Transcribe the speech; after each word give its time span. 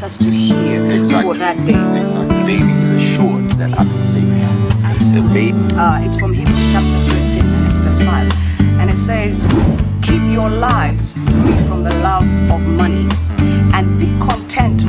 wants 0.00 0.18
us 0.18 0.24
to 0.24 0.30
hear 0.30 0.86
Exactly. 0.86 1.32
for 1.32 1.38
that 1.38 1.56
day. 1.66 2.00
Exactly. 2.00 2.42
Baby 2.46 2.70
is 2.82 2.90
assured 2.90 3.50
that 3.58 3.76
as 3.80 4.14
the 5.12 5.22
baby 5.34 5.58
Uh, 5.74 6.00
it's 6.04 6.14
from 6.16 6.32
Hebrews 6.32 6.72
chapter 6.72 6.98
13, 7.10 7.42
and 7.44 7.66
it's 7.66 7.78
verse 7.78 7.98
5. 7.98 8.32
And 8.78 8.90
it 8.90 8.96
says, 8.96 9.46
Keep 10.02 10.22
your 10.32 10.50
lives 10.50 11.14
free 11.14 11.58
from 11.66 11.82
the 11.82 11.92
love 12.06 12.22
of 12.50 12.60
money 12.62 13.08
and 13.74 13.98
be 13.98 14.06
content 14.24 14.84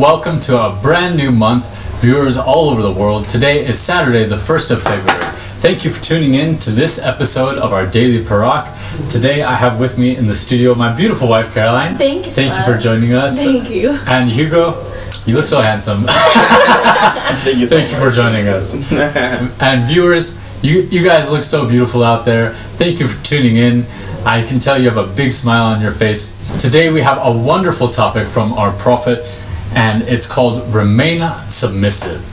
welcome 0.00 0.40
to 0.40 0.58
a 0.58 0.74
brand 0.80 1.14
new 1.14 1.30
month, 1.30 2.00
viewers 2.00 2.38
all 2.38 2.70
over 2.70 2.80
the 2.80 2.90
world. 2.90 3.22
Today 3.26 3.66
is 3.66 3.78
Saturday, 3.78 4.24
the 4.24 4.34
1st 4.34 4.70
of 4.70 4.82
February. 4.82 5.20
Thank 5.60 5.84
you 5.84 5.90
for 5.90 6.02
tuning 6.02 6.32
in 6.32 6.58
to 6.60 6.70
this 6.70 7.04
episode 7.04 7.58
of 7.58 7.74
our 7.74 7.84
Daily 7.84 8.24
Parach. 8.24 8.64
Today 9.10 9.42
I 9.42 9.56
have 9.56 9.78
with 9.78 9.98
me 9.98 10.16
in 10.16 10.26
the 10.26 10.32
studio 10.32 10.74
my 10.74 10.96
beautiful 10.96 11.28
wife 11.28 11.52
Caroline. 11.52 11.96
Thank 11.96 12.24
you, 12.24 12.32
Thank 12.32 12.56
you 12.56 12.72
for 12.72 12.80
joining 12.80 13.12
us. 13.12 13.44
Thank 13.44 13.68
you. 13.68 13.90
And 14.06 14.30
Hugo, 14.30 14.82
you 15.26 15.36
look 15.36 15.46
so 15.46 15.60
handsome. 15.60 16.04
Thank 16.08 17.58
you 17.58 17.66
so 17.66 17.76
Thank 17.76 17.90
you 17.90 17.98
for 17.98 18.08
joining 18.08 18.48
us. 18.48 18.90
and 19.60 19.86
viewers, 19.86 20.42
you, 20.64 20.80
you 20.80 21.04
guys 21.04 21.30
look 21.30 21.42
so 21.42 21.68
beautiful 21.68 22.02
out 22.02 22.24
there. 22.24 22.54
Thank 22.54 23.00
you 23.00 23.06
for 23.06 23.22
tuning 23.22 23.56
in. 23.56 23.84
I 24.24 24.46
can 24.46 24.60
tell 24.60 24.80
you 24.80 24.88
have 24.88 24.96
a 24.96 25.14
big 25.14 25.32
smile 25.32 25.64
on 25.64 25.82
your 25.82 25.92
face. 25.92 26.38
Today 26.58 26.90
we 26.90 27.02
have 27.02 27.18
a 27.22 27.30
wonderful 27.30 27.88
topic 27.88 28.26
from 28.26 28.54
our 28.54 28.72
prophet, 28.72 29.26
and 29.74 30.02
it's 30.02 30.26
called 30.30 30.72
Remain 30.74 31.20
Submissive. 31.48 32.26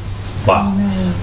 Wow, 0.47 0.73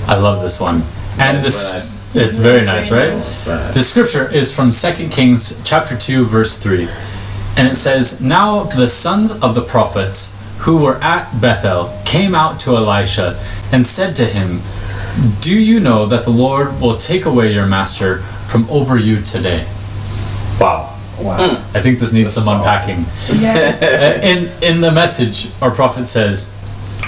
I 0.08 0.16
love 0.16 0.42
this 0.42 0.60
one. 0.60 0.82
And 1.18 1.42
this, 1.42 1.68
very 1.68 1.74
nice. 1.74 2.16
it's 2.16 2.38
very 2.38 2.64
nice, 2.64 2.90
right? 2.90 3.10
nice. 3.10 3.42
Very 3.44 3.58
nice. 3.58 3.74
The 3.74 3.82
scripture 3.82 4.28
is 4.34 4.54
from 4.54 4.70
2 4.72 5.08
Kings 5.10 5.62
chapter 5.64 5.96
2 5.96 6.24
verse 6.24 6.58
3. 6.58 6.88
And 7.56 7.68
it 7.68 7.76
says, 7.76 8.20
"Now 8.20 8.64
the 8.64 8.88
sons 8.88 9.30
of 9.30 9.54
the 9.54 9.62
prophets 9.62 10.36
who 10.58 10.78
were 10.78 10.96
at 10.96 11.40
Bethel 11.40 11.92
came 12.04 12.34
out 12.34 12.58
to 12.60 12.76
Elisha 12.76 13.38
and 13.70 13.86
said 13.86 14.16
to 14.16 14.24
him, 14.24 14.62
"Do 15.40 15.56
you 15.56 15.78
know 15.78 16.04
that 16.06 16.24
the 16.24 16.30
Lord 16.30 16.80
will 16.80 16.96
take 16.96 17.24
away 17.24 17.52
your 17.52 17.66
master 17.66 18.18
from 18.48 18.66
over 18.68 18.98
you 18.98 19.20
today?" 19.20 19.66
Wow. 20.60 20.93
Wow. 21.24 21.52
I 21.74 21.80
think 21.80 21.98
this 21.98 22.12
needs 22.12 22.34
some 22.34 22.46
unpacking. 22.48 22.98
Yes. 23.40 23.82
Uh, 23.94 24.20
in 24.22 24.50
in 24.62 24.80
the 24.80 24.90
message 24.90 25.50
our 25.62 25.70
prophet 25.70 26.06
says 26.06 26.52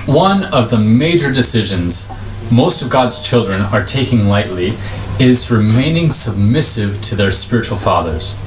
one 0.07 0.45
of 0.45 0.71
the 0.71 0.79
major 0.79 1.33
decisions 1.33 2.11
most 2.51 2.81
of 2.81 2.91
god's 2.91 3.27
children 3.29 3.61
are 3.73 3.85
taking 3.85 4.29
lightly 4.29 4.73
is 5.19 5.51
remaining 5.51 6.11
submissive 6.11 7.01
to 7.03 7.17
their 7.17 7.31
spiritual 7.31 7.77
fathers 7.77 8.39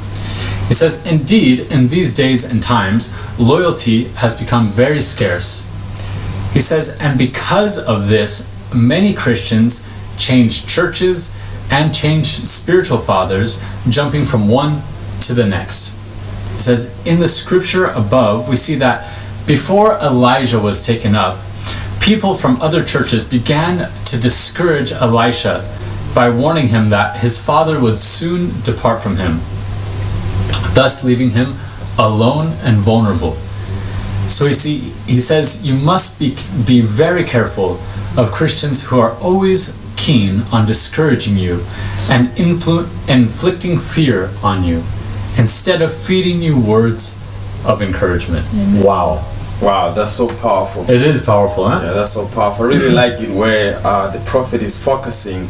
he 0.67 0.73
says 0.73 1.05
indeed 1.05 1.59
in 1.71 1.89
these 1.89 2.15
days 2.15 2.49
and 2.49 2.63
times 2.63 3.13
loyalty 3.39 4.05
has 4.15 4.39
become 4.39 4.67
very 4.67 5.01
scarce 5.01 5.65
he 6.53 6.61
says 6.61 6.97
and 7.01 7.17
because 7.17 7.77
of 7.77 8.07
this 8.07 8.47
many 8.73 9.13
christians 9.13 9.85
change 10.17 10.65
churches 10.65 11.35
and 11.71 11.93
change 11.93 12.25
spiritual 12.25 12.99
fathers 12.99 13.61
jumping 13.89 14.23
from 14.23 14.47
one 14.47 14.81
to 15.29 15.33
the 15.33 15.45
next 15.45 15.99
it 16.59 16.63
says, 16.63 16.93
in 17.05 17.21
the 17.21 17.27
scripture 17.29 17.85
above, 17.85 18.49
we 18.49 18.57
see 18.57 18.75
that 18.75 19.07
before 19.47 19.93
Elijah 19.99 20.59
was 20.59 20.85
taken 20.85 21.15
up, 21.15 21.39
people 22.01 22.33
from 22.33 22.61
other 22.61 22.83
churches 22.83 23.23
began 23.23 23.89
to 24.03 24.19
discourage 24.19 24.91
Elisha 24.91 25.63
by 26.13 26.29
warning 26.29 26.67
him 26.67 26.89
that 26.89 27.21
his 27.21 27.41
father 27.41 27.79
would 27.79 27.97
soon 27.97 28.61
depart 28.63 28.99
from 28.99 29.15
him, 29.15 29.37
thus 30.75 31.05
leaving 31.05 31.29
him 31.29 31.53
alone 31.97 32.47
and 32.61 32.75
vulnerable. 32.79 33.35
So 34.27 34.47
you 34.47 34.53
see, 34.53 34.79
he 35.07 35.21
says 35.21 35.65
you 35.65 35.75
must 35.75 36.19
be, 36.19 36.35
be 36.67 36.81
very 36.81 37.23
careful 37.23 37.79
of 38.17 38.33
Christians 38.33 38.89
who 38.89 38.99
are 38.99 39.13
always 39.19 39.77
keen 39.95 40.41
on 40.51 40.67
discouraging 40.67 41.37
you 41.37 41.63
and 42.09 42.27
influ- 42.35 42.89
inflicting 43.07 43.79
fear 43.79 44.29
on 44.43 44.65
you 44.65 44.83
instead 45.37 45.81
of 45.81 45.93
feeding 45.93 46.41
you 46.41 46.59
words 46.59 47.15
of 47.65 47.81
encouragement. 47.81 48.45
Wow. 48.83 49.25
Wow, 49.61 49.91
that's 49.91 50.13
so 50.13 50.27
powerful. 50.37 50.89
It 50.89 51.01
is 51.01 51.21
powerful, 51.23 51.67
huh? 51.67 51.81
Yeah, 51.83 51.91
that's 51.91 52.11
so 52.13 52.27
powerful. 52.29 52.65
I 52.65 52.67
really 52.69 52.91
like 52.91 53.19
it 53.19 53.29
where 53.29 53.79
uh, 53.83 54.09
the 54.09 54.19
prophet 54.21 54.61
is 54.63 54.81
focusing 54.81 55.47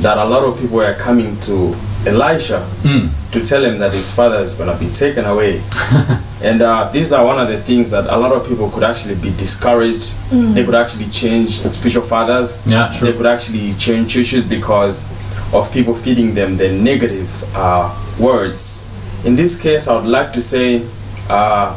that 0.00 0.18
a 0.18 0.24
lot 0.26 0.44
of 0.44 0.60
people 0.60 0.80
are 0.82 0.92
coming 0.94 1.38
to 1.40 1.74
Elisha 2.06 2.60
Mm. 2.82 3.08
to 3.32 3.40
tell 3.40 3.64
him 3.64 3.78
that 3.78 3.92
his 3.92 4.10
father 4.14 4.36
is 4.36 4.52
going 4.52 4.70
to 4.70 4.78
be 4.84 4.90
taken 4.90 5.24
away. 5.24 5.62
and 6.42 6.60
uh, 6.60 6.90
these 6.92 7.12
are 7.14 7.24
one 7.24 7.38
of 7.40 7.48
the 7.48 7.56
things 7.58 7.90
that 7.92 8.04
a 8.12 8.16
lot 8.18 8.30
of 8.32 8.46
people 8.46 8.70
could 8.70 8.82
actually 8.84 9.14
be 9.16 9.30
discouraged. 9.38 10.14
They 10.30 10.62
could 10.64 10.74
actually 10.74 11.06
change 11.06 11.48
spiritual 11.60 12.02
fathers. 12.04 12.60
Yeah, 12.66 12.92
true. 12.94 13.10
They 13.10 13.16
could 13.16 13.26
actually 13.26 13.72
change 13.78 14.12
churches 14.12 14.44
because 14.44 15.08
of 15.54 15.72
people 15.72 15.94
feeding 15.94 16.34
them 16.34 16.56
the 16.58 16.70
negative 16.72 17.30
uh, 17.56 17.88
words. 18.20 18.85
In 19.26 19.34
this 19.34 19.60
case, 19.60 19.88
I 19.88 19.96
would 19.96 20.06
like 20.08 20.32
to 20.34 20.40
say 20.40 20.86
uh, 21.28 21.74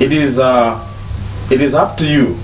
it 0.00 0.12
is 0.12 0.38
uh, 0.38 0.78
it 1.50 1.60
is 1.60 1.74
up 1.74 1.96
to 1.96 2.06
you 2.06 2.38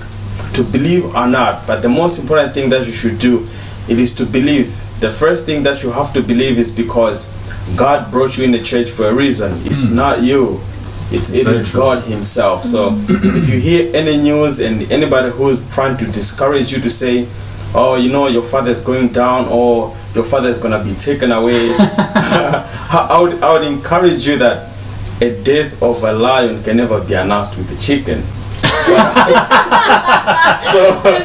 to 0.53 0.63
believe 0.73 1.05
or 1.15 1.27
not. 1.27 1.65
But 1.65 1.81
the 1.81 1.87
most 1.89 2.19
important 2.21 2.53
thing 2.53 2.69
that 2.71 2.85
you 2.85 2.91
should 2.91 3.19
do 3.19 3.47
it 3.87 3.97
is 3.97 4.13
to 4.15 4.25
believe. 4.25 4.67
The 4.99 5.09
first 5.09 5.45
thing 5.45 5.63
that 5.63 5.81
you 5.81 5.91
have 5.91 6.11
to 6.13 6.21
believe 6.21 6.59
is 6.59 6.75
because 6.75 7.31
God 7.77 8.11
brought 8.11 8.37
you 8.37 8.43
in 8.43 8.51
the 8.51 8.61
church 8.61 8.89
for 8.89 9.05
a 9.07 9.13
reason. 9.13 9.53
It's 9.63 9.89
not 9.89 10.21
you. 10.21 10.59
It's 11.09 11.31
it 11.31 11.47
is. 11.47 11.73
God 11.73 12.03
Himself. 12.03 12.65
So 12.65 12.89
if 13.07 13.47
you 13.47 13.59
hear 13.61 13.95
any 13.95 14.17
news 14.21 14.59
and 14.59 14.91
anybody 14.91 15.29
who 15.31 15.47
is 15.47 15.69
trying 15.73 15.95
to 15.97 16.05
discourage 16.05 16.73
you 16.73 16.81
to 16.81 16.89
say, 16.89 17.27
"Oh, 17.73 17.95
you 17.95 18.11
know, 18.11 18.27
your 18.27 18.43
father 18.43 18.71
is 18.71 18.81
going 18.81 19.07
down," 19.09 19.47
or 19.47 19.95
"Your 20.17 20.25
father 20.25 20.49
is 20.49 20.57
gonna 20.57 20.83
be 20.83 20.93
taken 20.97 21.31
away," 21.31 21.69
I 21.79 23.17
would 23.21 23.37
I 23.45 23.53
would 23.53 23.65
encourage 23.67 24.25
you 24.27 24.35
that 24.41 24.57
a 25.21 25.29
death 25.43 25.81
of 25.81 26.03
a 26.03 26.11
lion 26.11 26.63
can 26.63 26.77
never 26.77 26.99
be 27.01 27.13
announced 27.13 27.57
with 27.57 27.69
a 27.71 27.79
chicken. 27.79 28.19
so 30.61 30.79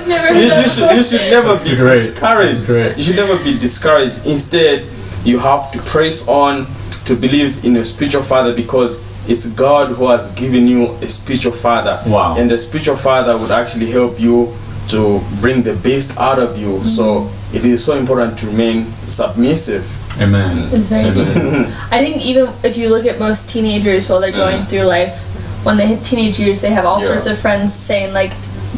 you, 0.06 0.44
you 0.44 0.68
should 0.68 0.90
you 0.96 1.02
should 1.02 1.24
never 1.30 1.48
That's 1.56 1.70
be 1.70 1.76
great. 1.76 1.94
discouraged. 1.94 2.68
You 2.96 3.02
should 3.02 3.16
never 3.16 3.36
be 3.42 3.52
discouraged. 3.58 4.26
Instead, 4.26 4.84
you 5.24 5.38
have 5.38 5.70
to 5.72 5.78
press 5.80 6.28
on 6.28 6.66
to 7.06 7.14
believe 7.16 7.64
in 7.64 7.74
your 7.74 7.84
spiritual 7.84 8.22
father 8.22 8.54
because 8.54 9.02
it's 9.28 9.46
God 9.52 9.88
who 9.96 10.08
has 10.08 10.32
given 10.32 10.66
you 10.66 10.90
a 11.02 11.06
spiritual 11.06 11.52
father. 11.52 12.00
Wow. 12.06 12.36
And 12.36 12.50
the 12.50 12.58
spiritual 12.58 12.96
father 12.96 13.36
would 13.38 13.50
actually 13.50 13.90
help 13.90 14.18
you 14.20 14.52
to 14.88 15.20
bring 15.40 15.62
the 15.62 15.74
best 15.76 16.18
out 16.18 16.38
of 16.38 16.58
you. 16.58 16.82
So 16.84 17.30
it 17.52 17.64
is 17.64 17.84
so 17.84 17.96
important 17.96 18.38
to 18.40 18.46
remain 18.46 18.86
submissive. 19.08 19.84
Amen. 20.20 20.68
It's 20.72 20.88
very 20.88 21.08
Amen. 21.10 21.14
true. 21.14 21.74
I 21.90 21.98
think 22.04 22.24
even 22.24 22.48
if 22.62 22.76
you 22.76 22.88
look 22.88 23.06
at 23.06 23.18
most 23.18 23.48
teenagers 23.50 24.08
while 24.08 24.20
they're 24.20 24.32
going 24.32 24.64
through 24.64 24.82
life, 24.84 25.18
when 25.64 25.76
they 25.76 25.86
hit 25.86 26.04
teenage 26.04 26.38
years, 26.40 26.60
they 26.60 26.70
have 26.70 26.84
all 26.84 27.00
Yeah. 27.00 27.06
sorts 27.08 27.26
of 27.26 27.38
friends 27.38 27.72
saying 27.72 28.12
like, 28.12 28.32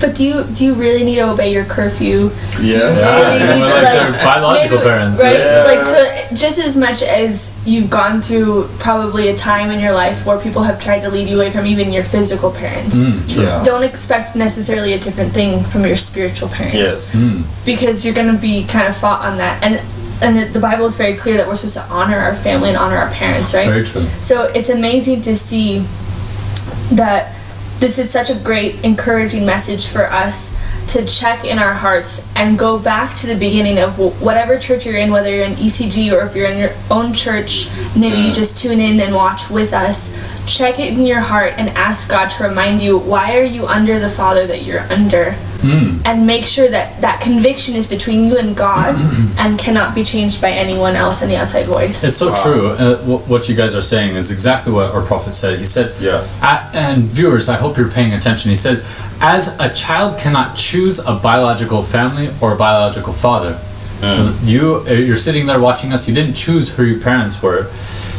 "But 0.04 0.14
do 0.14 0.22
you 0.28 0.44
do 0.52 0.66
you 0.66 0.74
really 0.74 1.02
need 1.02 1.16
to 1.16 1.30
obey 1.32 1.50
your 1.50 1.64
curfew? 1.64 2.28
Do 2.58 2.62
you 2.62 2.74
Yeah. 2.76 2.82
really 3.16 3.38
Yeah, 3.40 3.54
need 3.56 3.64
to 3.64 3.74
like 3.74 4.10
like 4.12 4.22
biological 4.22 4.76
maybe- 4.78 4.90
parents, 4.90 5.22
right? 5.22 5.38
yeah. 5.38 5.64
Like 5.64 5.82
so, 5.92 5.98
just 6.34 6.58
as 6.58 6.76
much 6.76 7.00
as 7.02 7.52
you've 7.64 7.88
gone 7.88 8.20
through 8.20 8.68
probably 8.78 9.28
a 9.30 9.34
time 9.34 9.70
in 9.70 9.80
your 9.80 9.92
life 9.92 10.26
where 10.26 10.36
people 10.46 10.62
have 10.68 10.78
tried 10.78 11.00
to 11.06 11.08
lead 11.08 11.26
you 11.30 11.36
away 11.40 11.50
from 11.50 11.64
even 11.66 11.90
your 11.90 12.02
physical 12.04 12.50
parents. 12.50 12.94
Mm. 12.96 13.16
Yeah. 13.42 13.62
Don't 13.64 13.82
expect 13.82 14.36
necessarily 14.36 14.92
a 14.92 14.98
different 14.98 15.32
thing 15.32 15.64
from 15.64 15.86
your 15.86 15.96
spiritual 15.96 16.48
parents 16.50 16.74
Yes. 16.74 17.16
Mm, 17.16 17.42
because 17.64 18.04
you're 18.04 18.18
going 18.20 18.32
to 18.36 18.40
be 18.50 18.64
kind 18.64 18.86
of 18.86 18.94
fought 18.94 19.22
on 19.24 19.38
that 19.38 19.56
and 19.64 19.80
and 20.22 20.38
the- 20.38 20.50
the 20.56 20.60
bible 20.68 20.84
is 20.86 20.94
very 21.04 21.14
clear 21.22 21.36
that 21.38 21.46
we're 21.48 21.56
supposed 21.56 21.74
to 21.82 21.86
honor 21.98 22.18
our 22.26 22.34
family 22.46 22.68
and 22.68 22.78
honor 22.78 22.96
our 22.96 23.10
parents 23.10 23.52
right 23.52 23.66
very 23.68 23.82
true. 23.84 24.04
so 24.20 24.36
it's 24.54 24.70
amazing 24.70 25.20
to 25.28 25.34
see 25.34 25.82
that 26.92 27.33
this 27.84 27.98
is 27.98 28.10
such 28.10 28.30
a 28.30 28.34
great 28.42 28.82
encouraging 28.82 29.44
message 29.44 29.88
for 29.88 30.10
us 30.10 30.56
to 30.90 31.04
check 31.04 31.44
in 31.44 31.58
our 31.58 31.74
hearts 31.74 32.34
and 32.34 32.58
go 32.58 32.78
back 32.78 33.14
to 33.14 33.26
the 33.26 33.34
beginning 33.34 33.78
of 33.78 33.98
whatever 34.22 34.58
church 34.58 34.86
you're 34.86 34.96
in, 34.96 35.12
whether 35.12 35.28
you're 35.28 35.44
in 35.44 35.52
ECG 35.52 36.10
or 36.10 36.24
if 36.24 36.34
you're 36.34 36.48
in 36.48 36.58
your 36.58 36.70
own 36.90 37.12
church, 37.12 37.68
maybe 37.94 38.16
you 38.16 38.30
mm. 38.30 38.34
just 38.34 38.56
tune 38.56 38.80
in 38.80 38.98
and 39.00 39.14
watch 39.14 39.50
with 39.50 39.74
us. 39.74 40.16
Check 40.46 40.78
it 40.78 40.94
in 40.94 41.04
your 41.04 41.20
heart 41.20 41.52
and 41.58 41.68
ask 41.76 42.08
God 42.08 42.30
to 42.30 42.44
remind 42.44 42.80
you 42.80 42.98
why 42.98 43.36
are 43.36 43.44
you 43.44 43.66
under 43.66 43.98
the 43.98 44.08
Father 44.08 44.46
that 44.46 44.62
you're 44.62 44.80
under, 44.90 45.34
and 46.04 46.26
make 46.26 46.44
sure 46.46 46.68
that 46.68 47.00
that 47.00 47.20
conviction 47.20 47.74
is 47.74 47.88
between 47.88 48.24
you 48.24 48.36
and 48.38 48.56
God 48.56 48.94
and 49.38 49.58
cannot 49.58 49.94
be 49.94 50.04
changed 50.04 50.40
by 50.42 50.50
anyone 50.50 50.94
else 50.96 51.22
in 51.22 51.28
the 51.28 51.36
outside 51.36 51.66
voice. 51.66 52.04
It's 52.04 52.16
so 52.16 52.34
true. 52.34 52.68
Uh, 52.68 52.96
wh- 52.98 53.28
what 53.30 53.48
you 53.48 53.54
guys 53.56 53.74
are 53.74 53.82
saying 53.82 54.16
is 54.16 54.30
exactly 54.30 54.72
what 54.72 54.92
our 54.94 55.02
prophet 55.02 55.32
said. 55.32 55.58
He 55.58 55.64
said, 55.64 55.94
Yes. 56.00 56.40
And 56.74 57.02
viewers, 57.04 57.48
I 57.48 57.56
hope 57.56 57.76
you're 57.76 57.90
paying 57.90 58.12
attention. 58.12 58.48
He 58.50 58.54
says, 58.56 58.84
as 59.20 59.58
a 59.60 59.72
child 59.72 60.18
cannot 60.18 60.56
choose 60.56 60.98
a 60.98 61.14
biological 61.14 61.82
family 61.82 62.28
or 62.42 62.52
a 62.54 62.56
biological 62.56 63.12
father. 63.12 63.58
You, 64.44 64.84
uh, 64.86 64.90
you're 64.92 65.16
sitting 65.16 65.46
there 65.46 65.60
watching 65.60 65.92
us. 65.92 66.06
You 66.08 66.14
didn't 66.14 66.34
choose 66.34 66.76
who 66.76 66.84
your 66.84 67.00
parents 67.00 67.42
were. 67.42 67.64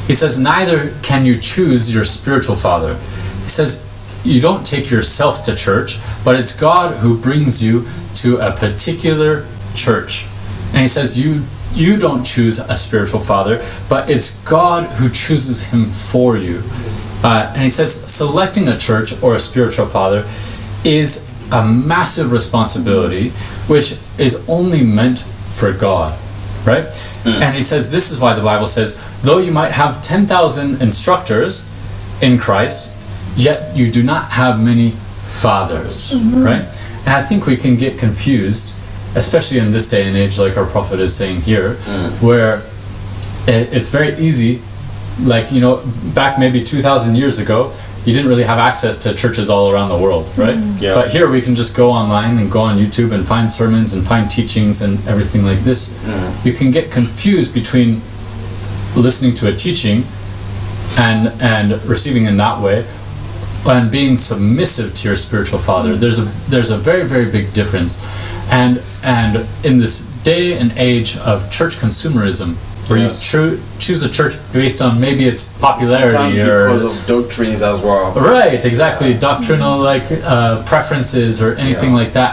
He 0.07 0.13
says, 0.13 0.39
neither 0.39 0.93
can 1.03 1.25
you 1.25 1.39
choose 1.39 1.93
your 1.93 2.03
spiritual 2.05 2.55
father. 2.55 2.95
He 3.43 3.49
says, 3.49 3.85
you 4.25 4.41
don't 4.41 4.65
take 4.65 4.89
yourself 4.89 5.43
to 5.43 5.55
church, 5.55 5.99
but 6.23 6.35
it's 6.35 6.59
God 6.59 6.97
who 6.97 7.17
brings 7.17 7.63
you 7.63 7.85
to 8.15 8.37
a 8.37 8.51
particular 8.51 9.45
church. 9.75 10.27
And 10.69 10.81
he 10.81 10.87
says, 10.87 11.19
you 11.19 11.43
you 11.73 11.97
don't 11.97 12.23
choose 12.23 12.57
a 12.59 12.77
spiritual 12.77 13.19
father, 13.19 13.63
but 13.89 14.09
it's 14.09 14.41
God 14.45 14.85
who 14.91 15.09
chooses 15.09 15.65
him 15.65 15.89
for 15.89 16.37
you. 16.37 16.61
Uh, 17.21 17.51
and 17.53 17.61
he 17.61 17.69
says, 17.69 17.91
selecting 17.91 18.69
a 18.69 18.77
church 18.77 19.21
or 19.21 19.35
a 19.35 19.39
spiritual 19.39 19.85
father 19.85 20.25
is 20.85 21.29
a 21.51 21.65
massive 21.65 22.31
responsibility, 22.31 23.31
which 23.67 23.99
is 24.17 24.47
only 24.47 24.83
meant 24.83 25.19
for 25.19 25.73
God, 25.73 26.17
right? 26.65 26.85
And 27.25 27.55
he 27.55 27.61
says, 27.61 27.91
this 27.91 28.09
is 28.09 28.21
why 28.21 28.33
the 28.33 28.41
Bible 28.43 28.67
says, 28.67 29.21
though 29.21 29.39
you 29.39 29.51
might 29.51 29.71
have 29.71 30.01
10,000 30.01 30.81
instructors 30.81 31.69
in 32.21 32.37
Christ, 32.37 32.97
yet 33.35 33.75
you 33.75 33.91
do 33.91 34.03
not 34.03 34.31
have 34.31 34.61
many 34.61 34.91
fathers, 34.91 36.11
mm-hmm. 36.11 36.43
right? 36.43 36.81
And 37.05 37.13
I 37.13 37.21
think 37.21 37.45
we 37.45 37.57
can 37.57 37.75
get 37.75 37.99
confused, 37.99 38.75
especially 39.15 39.59
in 39.59 39.71
this 39.71 39.89
day 39.89 40.07
and 40.07 40.17
age, 40.17 40.39
like 40.39 40.57
our 40.57 40.65
prophet 40.65 40.99
is 40.99 41.15
saying 41.15 41.41
here, 41.41 41.75
mm. 41.75 42.23
where 42.23 42.59
it, 43.47 43.73
it's 43.73 43.89
very 43.89 44.15
easy 44.17 44.61
like 45.23 45.51
you 45.51 45.61
know 45.61 45.81
back 46.13 46.37
maybe 46.39 46.63
2000 46.63 47.15
years 47.15 47.39
ago 47.39 47.71
you 48.03 48.13
didn't 48.13 48.29
really 48.29 48.43
have 48.43 48.59
access 48.59 48.99
to 48.99 49.15
churches 49.15 49.49
all 49.49 49.71
around 49.71 49.89
the 49.89 49.97
world 49.97 50.25
right? 50.37 50.57
Mm-hmm. 50.57 50.83
Yeah. 50.83 50.95
but 50.95 51.09
here 51.09 51.29
we 51.29 51.41
can 51.41 51.55
just 51.55 51.75
go 51.75 51.89
online 51.89 52.37
and 52.37 52.51
go 52.51 52.59
on 52.61 52.77
youtube 52.77 53.13
and 53.13 53.25
find 53.25 53.49
sermons 53.49 53.93
and 53.93 54.05
find 54.05 54.29
teachings 54.29 54.81
and 54.81 54.95
everything 55.07 55.43
like 55.43 55.59
this. 55.59 55.97
Mm. 56.03 56.45
You 56.45 56.53
can 56.53 56.71
get 56.71 56.91
confused 56.91 57.53
between 57.53 58.01
listening 58.95 59.33
to 59.35 59.47
a 59.47 59.55
teaching 59.55 60.03
and 60.99 61.29
and 61.41 61.81
receiving 61.85 62.25
in 62.25 62.37
that 62.37 62.61
way 62.61 62.85
and 63.65 63.91
being 63.91 64.15
submissive 64.15 64.93
to 64.95 65.07
your 65.07 65.15
spiritual 65.15 65.59
father 65.59 65.95
there's 65.95 66.19
a 66.19 66.25
there's 66.49 66.71
a 66.71 66.77
very 66.77 67.03
very 67.03 67.25
big 67.31 67.51
difference 67.53 67.99
and 68.51 68.81
and 69.03 69.45
in 69.65 69.79
this 69.79 70.05
day 70.23 70.57
and 70.57 70.71
age 70.77 71.17
of 71.19 71.49
church 71.51 71.75
consumerism 71.77 72.55
where 72.89 72.99
Yes. 72.99 73.33
you 73.33 73.39
choo- 73.57 73.61
choose 73.79 74.03
a 74.03 74.09
church 74.09 74.35
based 74.53 74.79
on 74.81 74.99
maybe 75.01 75.25
its 75.27 75.51
popularity 75.59 76.11
Sometimes 76.11 76.37
or 76.37 76.67
because 76.67 76.83
of 76.83 77.07
doctrines 77.07 77.61
as 77.63 77.81
well. 77.81 78.13
right 78.13 78.63
exactly 78.63 79.13
doctrinal 79.15 79.79
like 79.79 80.03
uh, 80.23 80.61
preferences 80.65 81.41
or 81.41 81.55
anything 81.55 81.89
Yeah. 81.91 81.95
like 82.01 82.13
that 82.13 82.31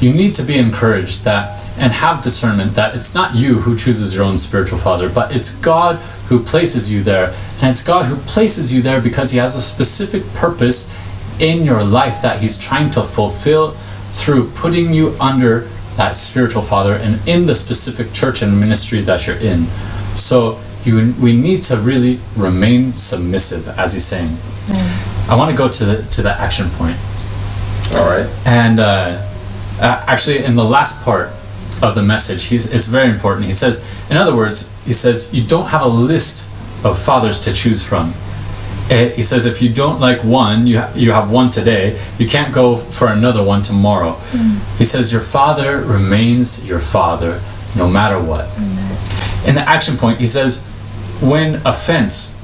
you 0.00 0.12
need 0.12 0.34
to 0.34 0.42
be 0.42 0.56
encouraged 0.58 1.24
that 1.24 1.60
and 1.78 1.92
have 1.92 2.22
discernment 2.22 2.74
that 2.74 2.94
it's 2.96 3.14
not 3.14 3.34
you 3.36 3.60
who 3.60 3.76
chooses 3.76 4.14
your 4.16 4.24
own 4.24 4.36
spiritual 4.38 4.78
father 4.78 5.08
but 5.08 5.34
it's 5.36 5.54
god 5.60 5.96
who 6.28 6.38
places 6.40 6.92
you 6.92 7.02
there 7.04 7.32
and 7.60 7.70
it's 7.70 7.84
god 7.84 8.04
who 8.06 8.16
places 8.16 8.74
you 8.74 8.82
there 8.82 9.00
because 9.00 9.32
he 9.32 9.38
has 9.38 9.56
a 9.56 9.60
specific 9.60 10.22
purpose 10.34 10.92
in 11.40 11.64
your 11.64 11.82
life 11.82 12.22
that 12.22 12.40
he's 12.40 12.58
trying 12.58 12.90
to 12.90 13.02
fulfill 13.02 13.70
through 14.12 14.48
putting 14.50 14.92
you 14.92 15.16
under 15.20 15.60
that 15.96 16.14
spiritual 16.14 16.62
father 16.62 16.94
and 16.94 17.26
in 17.28 17.46
the 17.46 17.54
specific 17.54 18.12
church 18.12 18.42
and 18.42 18.58
ministry 18.58 19.00
that 19.00 19.26
you're 19.26 19.36
in 19.36 19.64
so 20.14 20.58
you 20.84 21.14
we 21.20 21.36
need 21.36 21.62
to 21.62 21.76
really 21.76 22.18
remain 22.36 22.92
submissive 22.92 23.68
as 23.78 23.94
he's 23.94 24.04
saying 24.04 24.36
I 25.28 25.36
want 25.36 25.50
to 25.50 25.56
go 25.56 25.68
to 25.68 25.84
the 25.84 26.02
to 26.02 26.22
the 26.22 26.32
action 26.32 26.68
point, 26.70 26.96
All 27.96 28.06
right. 28.06 28.28
and 28.46 28.78
uh, 28.78 29.20
uh, 29.80 30.04
actually, 30.06 30.44
in 30.44 30.54
the 30.54 30.64
last 30.64 31.02
part 31.02 31.28
of 31.82 31.94
the 31.94 32.02
message, 32.02 32.48
he's 32.48 32.72
it's 32.72 32.86
very 32.86 33.08
important. 33.08 33.46
He 33.46 33.52
says, 33.52 33.84
in 34.10 34.16
other 34.16 34.36
words, 34.36 34.70
he 34.84 34.92
says 34.92 35.34
you 35.34 35.46
don't 35.46 35.68
have 35.68 35.82
a 35.82 35.88
list 35.88 36.50
of 36.84 36.98
fathers 36.98 37.40
to 37.40 37.52
choose 37.52 37.82
from. 37.86 38.12
Uh, 38.90 39.08
He 39.16 39.22
says 39.22 39.46
if 39.46 39.62
you 39.62 39.72
don't 39.72 39.98
like 40.00 40.20
one, 40.24 40.66
you 40.66 40.80
ha- 40.80 40.92
you 40.94 41.12
have 41.12 41.30
one 41.30 41.48
today. 41.50 41.98
You 42.18 42.28
can't 42.28 42.52
go 42.54 42.76
for 42.76 43.08
another 43.08 43.42
one 43.42 43.62
tomorrow. 43.62 44.12
He 44.78 44.84
says 44.84 45.10
your 45.12 45.22
father 45.22 45.78
remains 45.80 46.66
your 46.68 46.80
father 46.80 47.40
no 47.76 47.88
matter 47.88 48.18
what. 48.20 48.46
In 49.48 49.54
the 49.54 49.64
action 49.68 49.96
point, 49.96 50.18
he 50.20 50.26
says 50.26 50.62
when 51.20 51.56
offense 51.66 52.40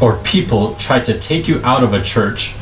or 0.00 0.16
people 0.24 0.74
try 0.78 0.98
to 1.00 1.18
take 1.18 1.46
you 1.48 1.60
out 1.64 1.82
of 1.84 1.92
a 1.94 2.02
church, 2.02 2.54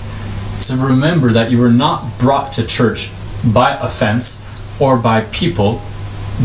so 0.60 0.76
remember 0.76 1.30
that 1.30 1.50
you 1.50 1.58
were 1.58 1.70
not 1.86 2.18
brought 2.18 2.52
to 2.52 2.66
church 2.66 3.10
by 3.52 3.70
offense 3.80 4.44
or 4.80 4.96
by 4.96 5.22
people, 5.32 5.80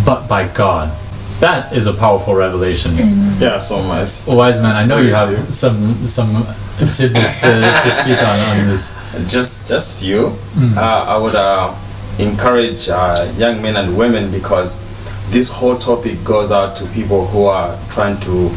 but 0.05 0.27
by 0.27 0.47
God. 0.47 0.89
That 1.39 1.71
is 1.73 1.85
a 1.87 1.93
powerful 1.93 2.33
revelation. 2.35 2.91
Yeah, 3.39 3.59
so 3.59 3.81
much. 3.83 4.27
Wise 4.27 4.61
man, 4.61 4.75
I 4.75 4.85
know 4.85 4.97
you 4.97 5.13
have 5.13 5.29
do. 5.29 5.51
some 5.51 5.77
some 6.03 6.43
tidbits 6.77 7.41
to, 7.41 7.61
to 7.61 7.91
speak 7.91 8.17
on 8.17 8.39
on 8.39 8.67
this. 8.67 8.97
Just, 9.27 9.67
just 9.67 9.99
few. 9.99 10.29
Mm. 10.57 10.77
Uh, 10.77 11.05
I 11.07 11.17
would 11.17 11.35
uh, 11.35 11.73
encourage 12.19 12.89
uh, 12.89 13.31
young 13.37 13.61
men 13.61 13.75
and 13.75 13.97
women 13.97 14.31
because 14.31 14.81
this 15.31 15.51
whole 15.51 15.77
topic 15.77 16.23
goes 16.23 16.51
out 16.51 16.75
to 16.77 16.85
people 16.87 17.27
who 17.27 17.45
are 17.45 17.77
trying 17.89 18.19
to 18.21 18.49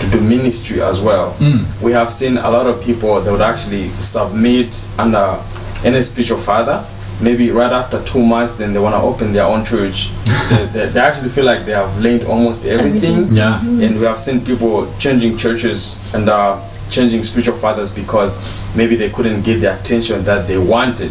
to 0.00 0.10
do 0.10 0.20
ministry 0.20 0.82
as 0.82 1.00
well. 1.00 1.32
Mm. 1.38 1.82
We 1.82 1.92
have 1.92 2.10
seen 2.12 2.36
a 2.36 2.50
lot 2.50 2.66
of 2.66 2.82
people 2.82 3.18
that 3.20 3.30
would 3.30 3.40
actually 3.40 3.88
submit 3.88 4.86
under 4.98 5.40
any 5.84 6.02
spiritual 6.02 6.38
father. 6.38 6.84
Maybe 7.20 7.50
right 7.50 7.72
after 7.72 8.02
two 8.04 8.22
months, 8.24 8.58
then 8.58 8.72
they 8.74 8.78
want 8.78 8.94
to 8.94 9.00
open 9.00 9.32
their 9.32 9.44
own 9.44 9.64
church. 9.64 10.10
they, 10.50 10.66
they, 10.66 10.86
they 10.86 11.00
actually 11.00 11.30
feel 11.30 11.44
like 11.46 11.64
they 11.64 11.72
have 11.72 11.98
learned 11.98 12.24
almost 12.24 12.66
everything 12.66 13.28
Yeah. 13.34 13.58
and 13.60 13.98
we 13.98 14.04
have 14.04 14.20
seen 14.20 14.44
people 14.44 14.92
changing 14.98 15.36
churches 15.38 16.14
and 16.14 16.28
uh, 16.28 16.60
changing 16.90 17.22
spiritual 17.24 17.56
fathers 17.56 17.92
because 17.92 18.62
maybe 18.76 18.94
they 18.96 19.10
couldn't 19.10 19.42
get 19.42 19.60
the 19.60 19.74
attention 19.80 20.22
that 20.24 20.46
they 20.46 20.56
wanted 20.58 21.10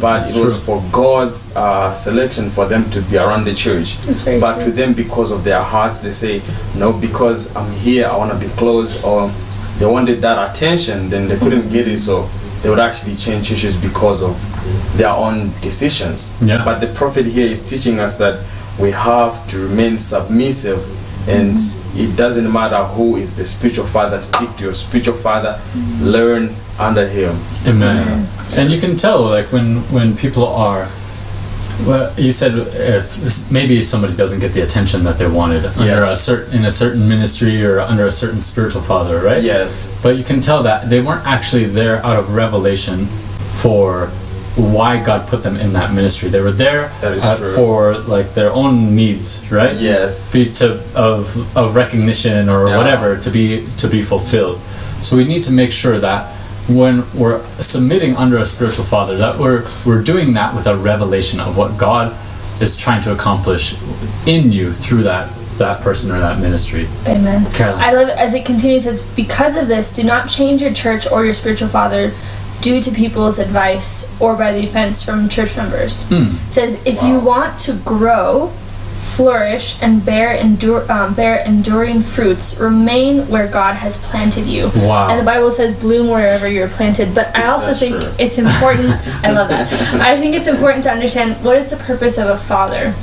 but 0.00 0.18
That's 0.18 0.36
it 0.36 0.44
was 0.44 0.56
true. 0.64 0.80
for 0.80 0.82
god's 0.90 1.54
uh, 1.54 1.92
selection 1.92 2.48
for 2.50 2.66
them 2.66 2.90
to 2.90 3.00
be 3.02 3.16
around 3.16 3.44
the 3.44 3.54
church 3.54 3.96
but 4.40 4.56
true. 4.56 4.64
to 4.64 4.70
them 4.72 4.92
because 4.92 5.30
of 5.30 5.44
their 5.44 5.62
hearts 5.62 6.00
they 6.00 6.10
say 6.10 6.42
no 6.80 6.92
because 6.92 7.54
i'm 7.54 7.70
here 7.72 8.08
i 8.08 8.16
want 8.16 8.32
to 8.32 8.38
be 8.44 8.52
close 8.56 9.04
or 9.04 9.30
they 9.78 9.86
wanted 9.86 10.20
that 10.20 10.50
attention 10.50 11.08
then 11.10 11.28
they 11.28 11.36
couldn't 11.38 11.70
get 11.70 11.86
it 11.86 12.00
so 12.00 12.22
they 12.62 12.70
would 12.70 12.80
actually 12.80 13.14
change 13.14 13.48
churches 13.48 13.80
because 13.80 14.20
of 14.20 14.34
their 14.96 15.10
own 15.10 15.50
decisions 15.60 16.34
Yeah. 16.40 16.64
but 16.64 16.78
the 16.80 16.86
prophet 16.88 17.26
here 17.26 17.48
is 17.50 17.62
teaching 17.68 17.98
us 18.00 18.16
that 18.18 18.40
we 18.80 18.90
have 18.92 19.46
to 19.48 19.58
remain 19.68 19.98
submissive 19.98 20.80
and 21.28 21.56
it 21.96 22.16
doesn't 22.16 22.50
matter 22.52 22.82
who 22.96 23.16
is 23.16 23.34
the 23.36 23.46
spiritual 23.46 23.86
father 23.86 24.18
stick 24.20 24.50
to 24.56 24.64
your 24.64 24.74
spiritual 24.74 25.16
father 25.16 25.60
learn 26.00 26.50
under 26.78 27.06
him 27.06 27.36
Amen. 27.66 28.26
And 28.58 28.70
you 28.70 28.78
can 28.78 28.96
tell, 28.96 29.22
like 29.22 29.50
when 29.52 29.76
when 29.90 30.16
people 30.16 30.46
are. 30.46 30.88
Well, 31.88 32.12
you 32.16 32.30
said 32.30 32.52
if 32.54 33.50
maybe 33.50 33.82
somebody 33.82 34.14
doesn't 34.14 34.38
get 34.40 34.52
the 34.52 34.60
attention 34.62 35.02
that 35.04 35.18
they 35.18 35.26
wanted 35.26 35.64
under 35.64 36.00
a 36.00 36.04
certain 36.04 36.58
in 36.58 36.64
a 36.64 36.70
certain 36.70 37.08
ministry 37.08 37.64
or 37.64 37.80
under 37.80 38.06
a 38.06 38.12
certain 38.12 38.40
spiritual 38.40 38.82
father, 38.82 39.20
right? 39.22 39.42
yes 39.42 39.90
But 40.02 40.16
you 40.18 40.24
can 40.24 40.40
tell 40.40 40.62
that 40.62 40.88
they 40.90 41.00
weren't 41.00 41.26
actually 41.26 41.64
there 41.64 42.04
out 42.06 42.16
of 42.16 42.34
revelation 42.36 43.06
for 43.06 44.10
why 44.56 45.02
God 45.02 45.26
put 45.28 45.42
them 45.42 45.56
in 45.56 45.72
that 45.72 45.92
ministry. 45.92 46.28
They 46.28 46.40
were 46.40 46.52
there 46.52 46.84
uh, 47.02 47.18
for 47.56 47.98
like 47.98 48.34
their 48.34 48.52
own 48.52 48.94
needs, 48.94 49.50
right? 49.52 49.76
yes 49.76 50.32
Be 50.32 50.50
to 50.52 50.80
of 50.94 51.56
of 51.56 51.74
recognition 51.74 52.48
or 52.48 52.68
Yeah. 52.68 52.76
whatever 52.76 53.16
to 53.18 53.30
be 53.30 53.66
to 53.78 53.88
be 53.88 54.02
fulfilled. 54.02 54.58
So 55.00 55.16
we 55.16 55.24
need 55.24 55.42
to 55.44 55.52
make 55.52 55.72
sure 55.72 55.98
that 55.98 56.30
when 56.68 57.04
we're 57.14 57.44
submitting 57.60 58.16
under 58.16 58.38
a 58.38 58.46
spiritual 58.46 58.84
father, 58.84 59.16
that 59.18 59.38
we're 59.38 59.64
we're 59.84 60.02
doing 60.02 60.34
that 60.34 60.54
with 60.54 60.66
a 60.66 60.76
revelation 60.76 61.40
of 61.40 61.56
what 61.56 61.76
God 61.76 62.14
is 62.62 62.76
trying 62.76 63.02
to 63.02 63.12
accomplish 63.12 63.76
in 64.26 64.52
you 64.52 64.72
through 64.72 65.02
that 65.02 65.28
that 65.58 65.80
person 65.82 66.14
or 66.14 66.18
that 66.20 66.40
ministry. 66.40 66.86
Amen. 67.06 67.44
Caroline. 67.52 67.82
I 67.82 67.92
love 67.92 68.08
it 68.08 68.16
as 68.18 68.34
it 68.34 68.44
continues. 68.44 68.86
It 68.86 68.96
says, 68.96 69.16
because 69.16 69.56
of 69.56 69.68
this, 69.68 69.92
do 69.94 70.02
not 70.02 70.28
change 70.28 70.60
your 70.62 70.72
church 70.72 71.06
or 71.10 71.24
your 71.24 71.34
spiritual 71.34 71.68
father. 71.68 72.12
Due 72.64 72.80
to 72.80 72.90
people's 72.90 73.38
advice 73.38 74.18
or 74.18 74.34
by 74.36 74.50
the 74.50 74.64
offense 74.64 75.04
from 75.04 75.28
church 75.28 75.54
members. 75.54 76.10
It 76.10 76.50
says, 76.50 76.82
if 76.86 77.02
you 77.02 77.20
want 77.20 77.60
to 77.60 77.74
grow, 77.84 78.48
flourish, 78.48 79.80
and 79.82 80.02
bear 80.02 80.34
endure, 80.34 80.90
um, 80.90 81.12
bear 81.12 81.44
enduring 81.44 82.00
fruits, 82.00 82.58
remain 82.58 83.28
where 83.28 83.46
God 83.46 83.74
has 83.74 84.02
planted 84.08 84.46
you. 84.46 84.70
Wow. 84.76 85.08
And 85.10 85.20
the 85.20 85.24
Bible 85.24 85.50
says, 85.50 85.78
bloom 85.78 86.08
wherever 86.08 86.48
you're 86.48 86.70
planted. 86.70 87.14
But 87.14 87.36
I 87.36 87.48
also 87.48 87.66
That's 87.66 87.80
think 87.80 88.00
true. 88.00 88.12
it's 88.18 88.38
important. 88.38 88.92
I 89.22 89.30
love 89.32 89.50
that. 89.50 89.70
I 90.00 90.18
think 90.18 90.34
it's 90.34 90.48
important 90.48 90.84
to 90.84 90.90
understand 90.90 91.36
what 91.44 91.58
is 91.58 91.68
the 91.70 91.76
purpose 91.76 92.16
of 92.16 92.28
a 92.28 92.38
father 92.38 92.94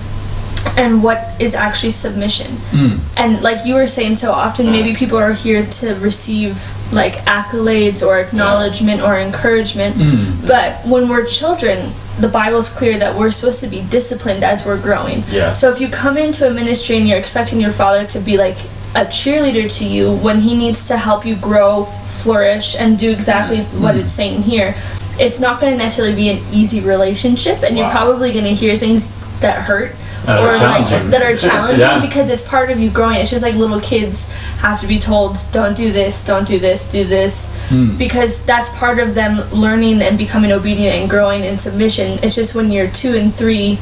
and 0.78 1.04
what 1.04 1.40
is 1.42 1.56
actually 1.56 1.92
submission. 1.92 2.48
Hmm. 2.72 2.98
And 3.18 3.42
like 3.42 3.66
you 3.66 3.76
were 3.76 3.88
saying 3.88 4.16
so 4.16 4.32
often 4.32 4.72
maybe 4.72 4.96
people 4.96 5.18
are 5.18 5.34
here 5.34 5.66
to 5.66 5.96
receive 5.96 6.56
like 6.94 7.14
accolades 7.26 8.06
or 8.06 8.20
acknowledgement 8.20 9.02
or 9.02 9.18
encouragement. 9.20 9.96
Hmm. 9.98 10.46
But 10.46 10.86
when 10.86 11.10
we're 11.10 11.26
children, 11.26 11.92
the 12.20 12.28
Bible's 12.28 12.70
clear 12.70 12.98
that 13.00 13.18
we're 13.18 13.32
supposed 13.32 13.64
to 13.64 13.70
be 13.70 13.84
disciplined 13.90 14.44
as 14.44 14.66
we're 14.66 14.82
growing. 14.82 15.24
Yes. 15.30 15.60
So 15.60 15.72
if 15.72 15.80
you 15.80 15.90
come 15.90 16.18
into 16.18 16.48
a 16.48 16.54
ministry 16.54 16.98
and 16.98 17.08
you're 17.08 17.18
expecting 17.18 17.60
your 17.60 17.72
father 17.72 18.06
to 18.08 18.20
be 18.20 18.38
like 18.38 18.58
a 18.94 19.06
cheerleader 19.08 19.74
to 19.80 19.88
you 19.88 20.18
when 20.18 20.42
he 20.42 20.58
needs 20.58 20.88
to 20.90 20.98
help 20.98 21.26
you 21.26 21.36
grow, 21.38 21.86
flourish, 21.86 22.76
and 22.78 23.00
do 23.00 23.10
exactly 23.10 23.64
hmm. 23.64 23.84
what 23.84 23.96
it's 23.96 24.12
saying 24.12 24.42
here, 24.44 24.74
it's 25.20 25.40
not 25.40 25.62
going 25.62 25.72
to 25.72 25.78
necessarily 25.78 26.16
be 26.16 26.30
an 26.30 26.38
easy 26.52 26.80
relationship, 26.82 27.64
and 27.64 27.78
you're 27.78 27.90
probably 27.90 28.32
going 28.32 28.46
to 28.46 28.54
hear 28.54 28.78
things 28.78 29.12
that 29.40 29.62
hurt 29.62 29.96
That 30.26 30.38
are 30.40 30.50
or 30.50 30.56
like 30.56 30.88
that 31.10 31.22
are 31.24 31.36
challenging 31.36 31.80
Yeah. 31.88 32.00
because 32.00 32.30
it's 32.30 32.48
part 32.48 32.70
of 32.70 32.80
you 32.80 32.90
growing. 32.92 33.18
It's 33.18 33.32
just 33.32 33.44
like 33.44 33.56
little 33.56 33.80
kids 33.80 34.32
have 34.60 34.80
to 34.82 34.88
be 34.88 35.00
told, 35.00 35.38
"Don't 35.52 35.76
do 35.76 35.92
this, 35.92 36.24
don't 36.24 36.48
do 36.48 36.60
this, 36.60 36.90
do 36.92 37.04
this," 37.04 37.52
Hmm. 37.70 37.98
because 37.98 38.42
that's 38.44 38.70
part 38.78 39.00
of 39.00 39.16
them 39.16 39.42
learning 39.52 40.02
and 40.02 40.18
becoming 40.18 40.52
obedient 40.52 40.96
and 40.98 41.10
growing 41.10 41.44
in 41.44 41.58
submission. 41.58 42.20
It's 42.22 42.36
just 42.36 42.54
when 42.56 42.72
you're 42.72 42.88
two 42.90 43.16
and 43.16 43.34
three. 43.34 43.80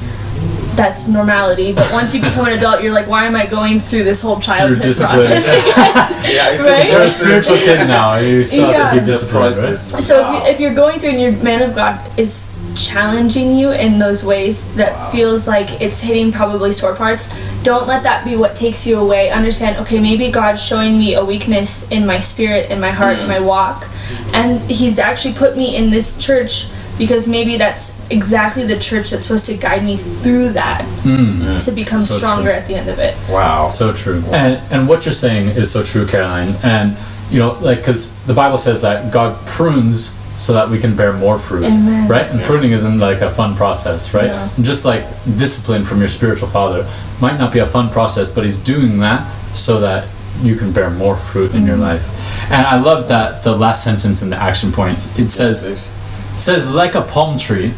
That's 0.76 1.10
normality, 1.10 1.74
but 1.74 1.92
once 1.92 2.16
you 2.16 2.22
become 2.22 2.46
an 2.48 2.54
adult, 2.58 2.82
you're 2.82 2.94
like, 2.94 3.08
why 3.10 3.26
am 3.26 3.36
I 3.36 3.46
going 3.46 3.82
through 3.82 4.04
this 4.04 4.22
whole 4.22 4.40
childhood 4.40 4.82
discipline. 4.82 5.18
process 5.18 5.50
again? 5.50 5.94
Yeah, 6.30 6.56
it's 6.56 6.70
Right? 6.70 6.88
a 6.88 6.92
You're 6.92 7.02
a 7.02 7.10
spiritual 7.10 7.58
kid 7.58 7.88
now. 7.90 8.16
You 8.18 8.42
still 8.44 8.72
have 8.72 8.92
to 8.92 8.96
be 8.96 9.00
It's 9.00 9.10
a 9.10 9.12
disciplined, 9.12 9.46
right? 9.56 9.60
process. 9.60 10.08
So 10.08 10.16
if, 10.22 10.28
you, 10.46 10.52
if 10.54 10.60
you're 10.62 10.74
going 10.76 11.00
through 11.00 11.10
and 11.10 11.20
your 11.20 11.32
man 11.44 11.62
of 11.64 11.76
God 11.76 12.00
is 12.18 12.56
challenging 12.76 13.56
you 13.56 13.72
in 13.72 14.00
those 14.00 14.24
ways 14.24 14.74
that 14.76 15.12
feels 15.12 15.48
like 15.48 15.82
it's 15.82 16.02
hitting 16.02 16.32
probably 16.32 16.72
sore 16.72 16.96
parts, 16.96 17.30
don't 17.64 17.88
let 17.88 18.04
that 18.04 18.26
be 18.26 18.36
what 18.36 18.56
takes 18.56 18.86
you 18.88 18.98
away. 18.98 19.30
Understand, 19.32 19.78
okay, 19.78 20.00
maybe 20.00 20.32
God's 20.32 20.64
showing 20.64 20.98
me 20.98 21.14
a 21.16 21.24
weakness 21.24 21.90
in 21.92 22.06
my 22.06 22.20
spirit, 22.20 22.70
in 22.70 22.80
my 22.80 22.92
heart, 22.92 23.18
in 23.18 23.26
mm. 23.26 23.30
my 23.30 23.40
walk, 23.40 23.88
and 24.34 24.60
He's 24.70 25.00
actually 25.00 25.34
put 25.34 25.58
me 25.58 25.76
in 25.76 25.90
this 25.90 26.18
church 26.18 26.70
because 27.00 27.30
maybe 27.30 27.58
that's 27.58 27.98
exactly 28.12 28.66
the 28.66 28.78
church 28.78 29.10
that's 29.12 29.24
supposed 29.24 29.46
to 29.46 29.58
guide 29.58 29.84
me 29.84 29.96
through 29.96 30.50
that 30.50 30.82
mm. 31.04 31.64
to 31.66 31.72
become 31.72 32.00
So 32.00 32.18
stronger 32.18 32.50
true. 32.50 32.52
at 32.52 32.68
the 32.68 32.76
end 32.76 32.90
of 32.90 33.00
it. 33.00 33.16
Wow. 33.30 33.70
So 33.70 33.94
true. 33.94 34.22
And 34.28 34.62
and 34.72 34.88
what 34.88 35.06
you're 35.06 35.14
saying 35.14 35.50
is 35.50 35.72
so 35.72 35.82
true, 35.82 36.06
Caroline. 36.06 36.56
And 36.62 36.98
you 37.32 37.40
know, 37.40 37.58
like 37.62 37.80
because 37.80 38.22
the 38.26 38.34
Bible 38.34 38.58
says 38.58 38.82
that 38.82 39.14
God 39.14 39.40
prunes 39.48 40.19
so 40.40 40.54
that 40.54 40.70
we 40.70 40.80
can 40.80 40.96
bear 40.96 41.12
more 41.14 41.38
fruit, 41.38 41.66
Amen. 41.66 42.08
right? 42.10 42.26
And 42.32 42.42
pruning 42.44 42.72
isn't 42.72 42.98
like 43.00 43.20
a 43.22 43.30
fun 43.30 43.56
process, 43.56 44.14
right? 44.14 44.28
Yeah. 44.28 44.42
Just 44.62 44.86
like 44.86 45.04
discipline 45.38 45.84
from 45.84 46.00
your 46.00 46.08
spiritual 46.08 46.48
father 46.48 46.88
might 47.22 47.38
not 47.38 47.52
be 47.52 47.60
a 47.60 47.66
fun 47.66 47.90
process, 47.90 48.34
but 48.34 48.44
He's 48.46 48.58
doing 48.64 49.00
that 49.00 49.22
so 49.54 49.82
that 49.82 50.08
you 50.42 50.56
can 50.56 50.72
bear 50.72 50.90
more 50.90 51.16
fruit 51.18 51.54
in 51.54 51.66
your 51.66 51.76
Mm-hmm. 51.76 51.82
life. 51.92 52.52
And 52.52 52.66
I 52.66 52.80
love 52.80 53.10
that 53.10 53.44
the 53.44 53.56
last 53.56 53.84
sentence 53.84 54.22
in 54.24 54.30
the 54.30 54.38
action 54.38 54.72
point. 54.72 54.98
It 55.18 55.30
says. 55.32 55.62
This- 55.64 55.90
It 56.36 56.40
says, 56.40 56.74
like 56.74 56.96
a 56.96 57.02
palm 57.02 57.38
tree, 57.38 57.72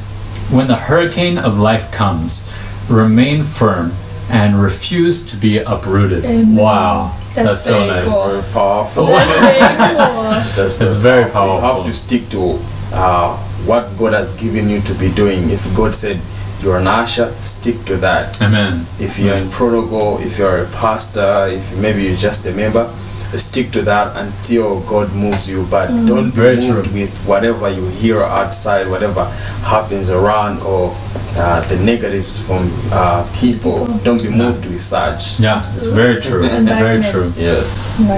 when 0.51 0.67
the 0.67 0.75
hurricane 0.75 1.39
of 1.39 1.57
life 1.57 1.91
comes, 1.91 2.45
remain 2.89 3.41
firm 3.43 3.91
and 4.29 4.61
refuse 4.61 5.25
to 5.31 5.35
be 5.37 5.57
uprooted. 5.57 6.23
Wow. 6.55 7.17
That's, 7.33 7.65
That's 7.65 7.65
so 7.65 7.77
nice. 7.79 8.13
cool. 8.13 8.27
Very 8.31 8.53
powerful. 8.53 9.05
That's 9.05 9.39
very 9.39 9.95
cool. 10.11 10.23
That's 10.31 10.81
It's 10.81 10.95
very 10.95 11.31
powerful. 11.31 11.55
You 11.69 11.75
have 11.75 11.85
to 11.85 11.93
stick 11.93 12.27
to 12.29 12.59
uh, 12.93 13.37
what 13.65 13.89
God 13.97 14.13
has 14.13 14.33
given 14.39 14.69
you 14.69 14.81
to 14.81 14.93
be 14.95 15.09
doing. 15.13 15.49
If 15.49 15.73
God 15.75 15.95
said 15.95 16.19
you're 16.61 16.77
an 16.77 16.87
usher, 16.87 17.31
stick 17.41 17.83
to 17.85 17.97
that. 17.97 18.41
Amen. 18.41 18.85
If 18.99 19.17
you're 19.17 19.35
in 19.37 19.49
protocol, 19.49 20.19
if 20.19 20.37
you're 20.37 20.63
a 20.63 20.67
pastor, 20.71 21.47
if 21.49 21.77
maybe 21.79 22.03
you're 22.03 22.15
just 22.17 22.45
a 22.47 22.51
member, 22.53 22.91
stick 23.37 23.71
to 23.71 23.81
that 23.83 24.15
until 24.17 24.81
God 24.81 25.13
moves 25.13 25.49
you. 25.49 25.65
But 25.69 25.87
don't 26.05 26.29
be 26.31 26.35
Very 26.35 26.55
moved 26.57 26.89
true. 26.89 26.93
with 27.01 27.17
whatever 27.25 27.69
you 27.69 27.85
hear 27.87 28.21
outside, 28.21 28.87
whatever 28.89 29.25
happens 29.63 30.09
around, 30.09 30.61
or 30.63 30.93
uh, 31.37 31.61
the 31.69 31.77
negatives 31.85 32.45
from 32.45 32.69
uh, 32.91 33.25
people. 33.39 33.87
Don't 34.03 34.21
be 34.21 34.29
moved 34.29 34.65
with 34.65 34.79
such. 34.81 35.39
Yeah, 35.39 35.59
it's 35.61 35.87
very 35.87 36.21
true. 36.21 36.41
Very 36.47 36.57
Environment. 36.57 37.05
true. 37.05 37.31
Yes. 37.37 37.77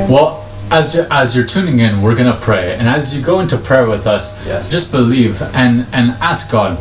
Well, 0.09 0.39
as 0.71 0.95
you're, 0.95 1.07
as 1.11 1.35
you're 1.35 1.45
tuning 1.45 1.79
in, 1.79 2.01
we're 2.01 2.15
gonna 2.15 2.39
pray, 2.41 2.73
and 2.73 2.87
as 2.87 3.15
you 3.15 3.23
go 3.23 3.39
into 3.41 3.57
prayer 3.57 3.87
with 3.87 4.07
us, 4.07 4.43
Yes. 4.47 4.71
just 4.71 4.91
believe 4.91 5.41
and 5.53 5.85
and 5.93 6.11
ask 6.21 6.51
God. 6.51 6.77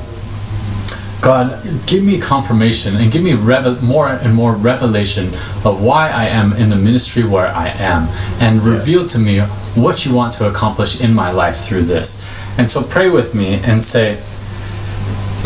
God, 1.22 1.62
give 1.86 2.02
me 2.02 2.18
confirmation 2.18 2.96
and 2.96 3.12
give 3.12 3.22
me 3.22 3.34
more 3.34 4.08
and 4.08 4.34
more 4.34 4.54
revelation 4.54 5.28
of 5.64 5.80
why 5.80 6.10
I 6.10 6.24
am 6.24 6.52
in 6.52 6.68
the 6.68 6.76
ministry 6.76 7.22
where 7.24 7.46
I 7.46 7.68
am, 7.68 8.08
and 8.40 8.60
reveal 8.60 9.06
to 9.06 9.20
me 9.20 9.38
what 9.76 10.04
you 10.04 10.12
want 10.12 10.32
to 10.34 10.48
accomplish 10.48 11.00
in 11.00 11.14
my 11.14 11.30
life 11.30 11.58
through 11.58 11.82
this. 11.82 12.28
And 12.58 12.68
so 12.68 12.82
pray 12.82 13.08
with 13.08 13.36
me 13.36 13.60
and 13.64 13.80
say, 13.80 14.20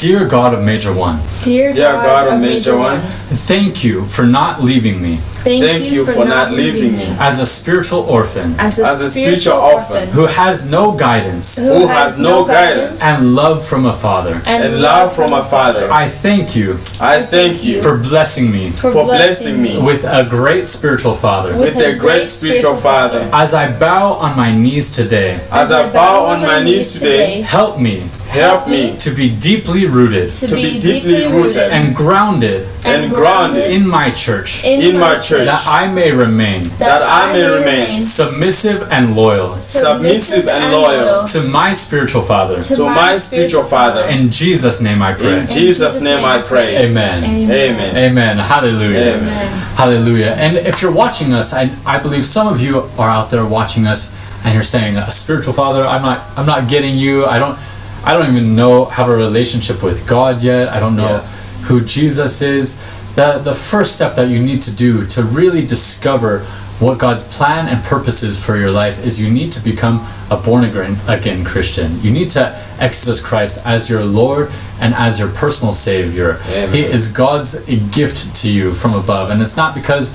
Dear 0.07 0.29
God 0.29 0.55
of 0.55 0.63
Major 0.65 0.95
One, 0.95 1.19
Dear, 1.43 1.73
Dear 1.73 1.95
God 1.95 2.33
of 2.33 2.41
Major 2.41 2.79
One, 2.79 3.01
thank 3.01 3.83
you 3.83 4.05
for 4.05 4.25
not 4.25 4.63
leaving 4.63 5.03
me. 5.03 5.17
Thank, 5.17 5.65
Thank 5.65 5.93
you 5.93 6.05
for 6.05 6.25
not 6.25 6.53
leaving 6.53 6.97
me. 6.97 7.07
as 7.19 7.41
a 7.41 7.47
spiritual 7.47 8.01
orphan. 8.01 8.55
As 8.59 8.79
a, 8.79 8.87
As 8.87 9.01
a 9.03 9.11
spiritual, 9.11 9.39
spiritual 9.39 9.59
orphan, 9.63 9.97
orphan. 9.97 10.09
Who 10.11 10.27
has 10.27 10.71
no 10.71 10.93
guidance. 10.97 11.59
Who 11.59 11.87
has 11.89 12.19
no 12.21 12.45
guidance. 12.45 13.03
and 13.05 13.35
love 13.35 13.65
from 13.67 13.87
a 13.87 13.93
father. 13.93 14.41
and 14.47 14.81
love 14.81 15.13
from 15.13 15.33
a 15.33 15.43
father. 15.43 15.91
I 15.91 16.09
thank 16.09 16.55
you 16.55 16.75
I 17.01 17.23
thank 17.23 17.65
you 17.65 17.83
for 17.83 17.99
blessing 17.99 18.51
me 18.53 18.71
for, 18.71 18.93
for 18.93 19.05
blessing 19.05 19.61
me 19.61 19.83
with 19.83 20.05
a 20.05 20.25
great 20.29 20.67
spiritual 20.67 21.15
father. 21.15 21.57
with 21.59 21.77
a 21.77 21.97
great 21.97 22.27
spiritual 22.27 22.77
Father. 22.77 23.29
As 23.33 23.55
I 23.55 23.77
bow 23.77 24.13
on 24.15 24.37
my 24.37 24.55
knees 24.55 24.95
today, 24.95 25.39
As 25.51 25.73
I 25.73 25.93
bow 25.93 26.27
on 26.27 26.43
my 26.43 26.63
knees 26.63 26.93
today, 26.93 27.43
help 27.43 27.81
me 27.81 28.09
help 28.29 28.69
me 28.69 28.97
to 28.99 29.11
be 29.11 29.35
deeply 29.39 29.87
rooted 29.87 30.33
to, 30.33 30.47
to 30.49 30.55
be, 30.55 30.75
be 30.75 30.81
deeply 30.81 31.11
deeply 31.11 31.25
rooted 31.27 31.33
rooted 31.33 31.73
and 31.73 31.95
grounded 31.95 32.69
and 32.87 33.13
grounded 33.13 33.71
in 33.71 33.87
my 33.87 34.11
church, 34.11 34.65
in 34.65 34.99
my 34.99 35.19
church, 35.19 35.47
that 35.47 35.65
I 35.67 35.93
may 35.93 36.13
remain 36.13 36.69
that 36.79 37.03
I 37.03 37.33
may 37.33 37.47
remain 37.47 38.03
submissive 38.03 38.89
and 38.93 39.17
loyal 39.17 39.57
submissive 39.57 40.49
and 40.49 40.73
loyal 40.73 41.25
to 41.27 41.43
my 41.43 41.73
spiritual 41.73 42.23
father. 42.23 42.63
to 42.63 42.85
my 42.85 43.17
spiritual 43.17 43.63
Father. 43.63 44.05
In 44.05 44.31
Jesus' 44.31 44.81
name 44.83 45.03
I 45.03 45.13
pray. 45.15 45.41
In 45.41 45.47
Jesus' 45.47 46.03
name 46.03 46.25
I 46.25 46.43
pray. 46.43 46.87
Amen. 46.87 47.25
Amen. 47.25 47.97
Amen. 47.97 48.39
Hallelujah. 48.39 49.17
Amen. 49.17 49.63
Hallelujah. 49.77 50.35
And 50.39 50.57
if 50.57 50.83
you're 50.83 50.93
watching 50.93 51.33
us, 51.33 51.53
I, 51.53 51.71
I 51.85 51.99
believe 51.99 52.25
some 52.25 52.49
of 52.49 52.61
you 52.61 52.89
are 52.99 53.11
out 53.11 53.31
there 53.31 53.45
watching 53.45 53.87
us 53.87 54.17
and 54.45 54.55
you're 54.55 54.63
saying, 54.63 54.97
a 54.97 55.11
spiritual 55.11 55.53
father, 55.53 55.85
I'm 55.85 56.03
not 56.03 56.25
I'm 56.37 56.47
not 56.47 56.69
getting 56.69 56.97
you. 56.97 57.27
I 57.27 57.39
don't 57.39 57.59
I 58.07 58.13
don't 58.15 58.31
even 58.31 58.55
know 58.55 58.85
have 58.87 59.09
a 59.09 59.17
relationship 59.17 59.83
with 59.83 60.07
God 60.09 60.43
yet. 60.43 60.69
I 60.69 60.79
don't 60.81 60.97
know 60.97 61.09
Yes. 61.19 61.43
who 61.69 61.81
Jesus 61.81 62.41
is. 62.41 62.79
The 63.17 63.39
the 63.43 63.55
first 63.55 63.97
step 63.97 64.15
that 64.15 64.29
you 64.29 64.39
need 64.41 64.63
to 64.63 64.75
do 64.75 65.07
to 65.09 65.23
really 65.23 65.67
discover 65.67 66.41
what 66.79 66.99
God's 66.99 67.25
plan 67.37 67.69
and 67.69 67.83
purpose 67.83 68.23
is 68.23 68.37
for 68.45 68.57
your 68.57 68.71
life 68.71 69.05
is 69.05 69.21
you 69.21 69.31
need 69.33 69.51
to 69.53 69.65
become 69.65 70.07
a 70.31 70.37
born 70.37 70.63
again, 70.65 70.97
again 71.09 71.43
Christian. 71.43 71.99
You 72.03 72.11
need 72.13 72.29
to 72.31 72.43
access 72.79 73.25
Christ 73.25 73.65
as 73.67 73.89
your 73.89 74.05
Lord 74.05 74.51
and 74.81 74.93
as 74.95 75.19
your 75.19 75.31
personal 75.31 75.73
Savior. 75.73 76.39
Amen. 76.51 76.73
He 76.75 76.83
is 76.85 77.11
God's 77.13 77.65
gift 77.97 78.37
to 78.43 78.53
you 78.53 78.73
from 78.75 78.93
above. 78.93 79.31
And 79.31 79.41
it's 79.41 79.57
not 79.57 79.75
because 79.75 80.15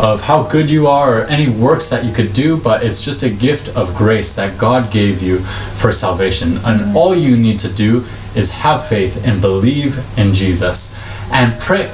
of 0.00 0.22
how 0.22 0.42
good 0.44 0.70
you 0.70 0.86
are 0.86 1.20
or 1.20 1.24
any 1.24 1.46
works 1.46 1.90
that 1.90 2.06
you 2.06 2.12
could 2.12 2.32
do, 2.32 2.56
but 2.56 2.82
it's 2.82 3.04
just 3.04 3.22
a 3.22 3.28
gift 3.28 3.76
of 3.76 3.94
grace 3.94 4.34
that 4.34 4.58
God 4.58 4.90
gave 4.90 5.22
you 5.22 5.40
for 5.40 5.92
salvation. 5.92 6.56
And 6.64 6.80
mm. 6.80 6.94
all 6.94 7.14
you 7.14 7.36
need 7.36 7.58
to 7.58 7.68
do 7.70 8.06
is 8.34 8.60
have 8.60 8.86
faith 8.86 9.26
and 9.26 9.42
believe 9.42 9.98
in 10.18 10.32
Jesus. 10.32 10.96
And 11.30 11.60
pray, 11.60 11.90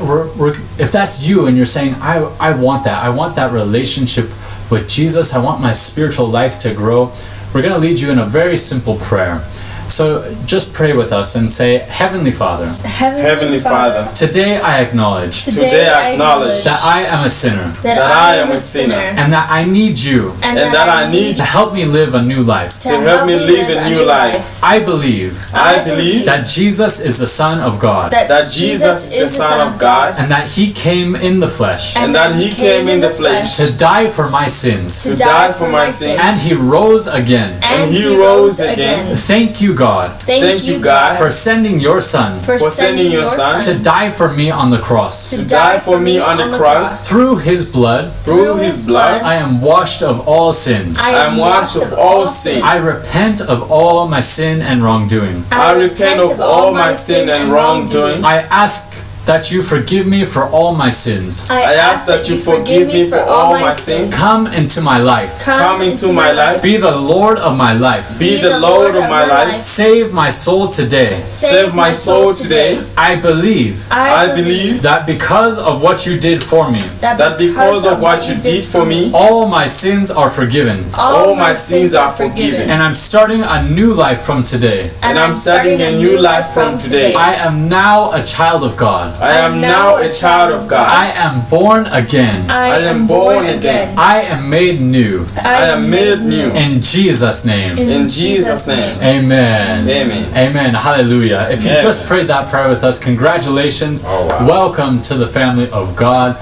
if 0.78 0.92
that's 0.92 1.28
you 1.28 1.46
and 1.46 1.56
you're 1.56 1.66
saying, 1.66 1.94
I, 1.96 2.18
I 2.38 2.56
want 2.56 2.84
that, 2.84 3.02
I 3.02 3.08
want 3.08 3.34
that 3.36 3.52
relationship 3.52 4.26
with 4.70 4.88
Jesus, 4.88 5.34
I 5.34 5.42
want 5.42 5.60
my 5.60 5.72
spiritual 5.72 6.28
life 6.28 6.58
to 6.60 6.72
grow, 6.74 7.12
we're 7.52 7.62
going 7.62 7.74
to 7.74 7.80
lead 7.80 8.00
you 8.00 8.12
in 8.12 8.20
a 8.20 8.24
very 8.24 8.56
simple 8.56 8.96
prayer. 8.98 9.44
So 9.88 10.34
just 10.44 10.74
pray 10.74 10.92
with 10.94 11.12
us 11.12 11.36
and 11.36 11.50
say, 11.50 11.78
Heavenly 11.78 12.32
Father, 12.32 12.66
Heavenly, 12.66 13.22
Heavenly 13.22 13.58
Father, 13.60 14.10
today 14.14 14.58
I 14.58 14.80
acknowledge 14.82 15.44
Today 15.44 15.88
I 15.88 16.12
acknowledge 16.12 16.64
that 16.64 16.80
I 16.84 17.02
am 17.02 17.24
a 17.24 17.30
sinner 17.30 17.70
that 17.82 17.98
I 17.98 18.36
am 18.36 18.50
a 18.50 18.60
sinner 18.60 18.94
and 18.94 19.32
that 19.32 19.48
I 19.50 19.64
need 19.64 19.98
you 19.98 20.32
and, 20.42 20.58
and 20.58 20.74
that 20.74 20.88
I 20.88 21.10
need 21.10 21.36
to 21.36 21.44
help 21.44 21.72
me 21.72 21.84
live 21.84 22.14
a 22.14 22.22
new 22.22 22.42
life. 22.42 22.80
to 22.82 22.88
help 23.00 23.26
me 23.26 23.36
live 23.36 23.76
a 23.76 23.88
new 23.88 24.04
life. 24.04 24.62
I 24.62 24.80
believe 24.80 25.42
I 25.54 25.82
believe 25.84 26.26
that 26.26 26.46
Jesus 26.46 27.00
is 27.00 27.18
the 27.18 27.26
Son 27.26 27.60
of 27.60 27.78
God 27.78 28.10
that 28.12 28.50
Jesus 28.50 29.14
is 29.14 29.22
the 29.22 29.28
Son 29.28 29.72
of 29.72 29.78
God 29.78 30.14
and 30.18 30.30
that 30.30 30.48
He 30.50 30.72
came 30.72 31.14
in 31.16 31.40
the 31.40 31.48
flesh 31.48 31.96
and 31.96 32.14
that 32.14 32.34
He 32.34 32.50
came 32.50 32.88
in 32.88 33.00
the 33.00 33.10
flesh 33.10 33.56
to 33.58 33.72
die 33.72 34.08
for 34.08 34.28
my 34.28 34.46
sins 34.48 35.04
to 35.04 35.16
die 35.16 35.52
for 35.52 35.68
my 35.70 35.88
sins 35.88 36.18
and 36.20 36.36
He 36.36 36.54
rose 36.54 37.06
again. 37.06 37.62
and 37.62 37.88
He 37.90 38.16
rose 38.16 38.60
again. 38.60 39.16
Thank 39.16 39.60
you, 39.62 39.74
God, 39.74 39.85
Thank, 40.20 40.64
you, 40.64 40.80
God, 40.80 41.18
for 41.18 41.30
sending 41.30 41.80
your 41.80 42.00
Son 42.00 42.40
for 42.40 42.58
sending 42.58 43.10
your 43.12 43.28
Son 43.28 43.60
to 43.62 43.78
die 43.82 44.10
for 44.10 44.32
me 44.32 44.50
on 44.50 44.70
the 44.70 44.78
cross. 44.78 45.30
to 45.30 45.44
die 45.44 45.78
for 45.78 45.98
me 46.00 46.18
on 46.18 46.36
the 46.36 46.56
cross 46.56 47.08
Through 47.08 47.36
His 47.38 47.68
blood, 47.68 48.12
through 48.24 48.56
His 48.56 48.86
blood. 48.86 49.22
I 49.22 49.34
am 49.34 49.60
washed 49.60 50.02
of 50.02 50.28
all 50.28 50.52
sin. 50.52 50.96
I 50.96 51.10
am 51.26 51.36
washed 51.36 51.76
of 51.76 51.92
all 51.94 52.26
sin. 52.26 52.62
I 52.62 52.76
repent 52.76 53.40
of 53.40 53.70
all 53.70 54.08
my 54.08 54.20
sin 54.20 54.62
and 54.62 54.82
wrongdoing. 54.82 55.44
I 55.50 55.72
repent 55.72 56.20
of 56.20 56.40
all 56.40 56.72
my 56.72 56.92
sin 56.92 57.28
and 57.30 57.52
wrongdoing. 57.52 58.24
I 58.24 58.42
ask 58.42 58.95
that 59.26 59.50
you 59.50 59.60
forgive 59.62 60.06
me 60.06 60.24
for 60.24 60.44
all 60.44 60.74
my 60.74 60.88
sins. 60.90 61.50
I 61.50 61.74
ask 61.74 62.06
that 62.06 62.28
you 62.28 62.36
forgive 62.38 62.88
me 62.88 63.10
for 63.10 63.18
all 63.20 63.58
my 63.58 63.74
sins. 63.74 64.14
Come 64.14 64.46
into 64.46 64.80
my 64.80 64.98
life. 64.98 65.42
Come 65.42 65.82
into 65.82 66.12
my 66.12 66.30
life. 66.32 66.62
Be 66.62 66.76
the 66.76 66.96
Lord 66.96 67.38
of 67.38 67.56
my 67.56 67.72
life. 67.72 68.18
Be 68.18 68.40
the 68.40 68.58
Lord 68.58 68.94
of 68.94 69.02
my 69.10 69.24
life. 69.26 69.64
Save 69.64 70.12
my 70.12 70.28
soul 70.28 70.68
today. 70.68 71.20
Save 71.24 71.74
my 71.74 71.92
soul 71.92 72.32
today. 72.34 72.84
I 72.96 73.16
believe 73.16 73.86
I 73.90 74.32
believe 74.34 74.82
that 74.82 75.06
because 75.06 75.58
of 75.58 75.82
what 75.82 76.06
you 76.06 76.18
did 76.18 76.42
for 76.42 76.70
me, 76.70 76.80
that 77.00 77.38
because 77.38 77.84
of 77.84 78.00
what 78.00 78.28
you 78.28 78.36
did 78.40 78.64
for 78.64 78.84
me, 78.86 79.10
all 79.12 79.46
my 79.48 79.66
sins 79.66 80.10
are 80.10 80.30
forgiven. 80.30 80.84
all 80.94 81.34
my 81.34 81.54
sins 81.54 81.94
are 81.94 82.12
forgiven. 82.12 82.70
And 82.70 82.82
I'm 82.82 82.94
starting 82.94 83.42
a 83.42 83.68
new 83.68 83.92
life 83.92 84.20
from 84.20 84.42
today. 84.42 84.90
And 85.02 85.18
I'm 85.18 85.34
starting 85.34 85.80
a 85.80 85.92
new 85.96 86.18
life 86.20 86.48
from 86.54 86.78
today. 86.78 87.14
I 87.14 87.34
am 87.34 87.68
now 87.68 88.12
a 88.12 88.22
child 88.22 88.62
of 88.62 88.76
God. 88.76 89.15
I 89.20 89.32
am 89.32 89.60
now 89.60 89.96
a 89.96 90.10
child 90.12 90.52
of 90.52 90.68
God. 90.68 90.88
I 90.88 91.06
am 91.12 91.48
born 91.48 91.86
again. 91.86 92.50
I 92.50 92.78
am 92.78 93.06
born 93.06 93.46
again. 93.46 93.96
I 93.98 94.22
am 94.22 94.50
made 94.50 94.80
new. 94.80 95.26
I 95.42 95.66
am 95.66 95.90
made 95.90 96.20
new. 96.20 96.50
In 96.52 96.80
Jesus' 96.80 97.44
name. 97.44 97.78
In 97.78 98.08
Jesus' 98.08 98.66
name. 98.66 98.96
Amen. 99.00 99.88
Amen. 99.88 100.36
Amen. 100.36 100.74
Hallelujah. 100.74 101.48
If 101.50 101.64
you 101.64 101.70
just 101.70 102.06
prayed 102.06 102.26
that 102.26 102.48
prayer 102.50 102.68
with 102.68 102.84
us, 102.84 103.02
congratulations. 103.02 104.04
Oh. 104.06 104.46
Welcome 104.46 105.00
to 105.02 105.14
the 105.14 105.26
family 105.26 105.70
of 105.70 105.96
God. 105.96 106.36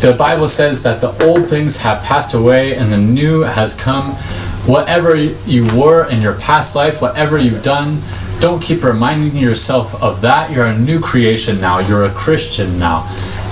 The 0.00 0.12
Bible 0.12 0.46
says 0.46 0.82
that 0.82 1.00
the 1.00 1.10
old 1.24 1.48
things 1.48 1.80
have 1.82 2.02
passed 2.02 2.34
away 2.34 2.76
and 2.76 2.92
the 2.92 2.98
new 2.98 3.42
has 3.42 3.78
come. 3.80 4.12
Whatever 4.66 5.14
you 5.14 5.64
were 5.78 6.10
in 6.10 6.20
your 6.20 6.34
past 6.34 6.74
life, 6.74 7.00
whatever 7.00 7.38
you've 7.38 7.62
done, 7.62 7.98
don't 8.46 8.62
keep 8.62 8.84
reminding 8.84 9.36
yourself 9.36 10.00
of 10.00 10.20
that. 10.20 10.52
You're 10.52 10.66
a 10.66 10.78
new 10.78 11.00
creation 11.00 11.60
now. 11.60 11.80
You're 11.80 12.04
a 12.04 12.10
Christian 12.12 12.78
now. 12.78 13.04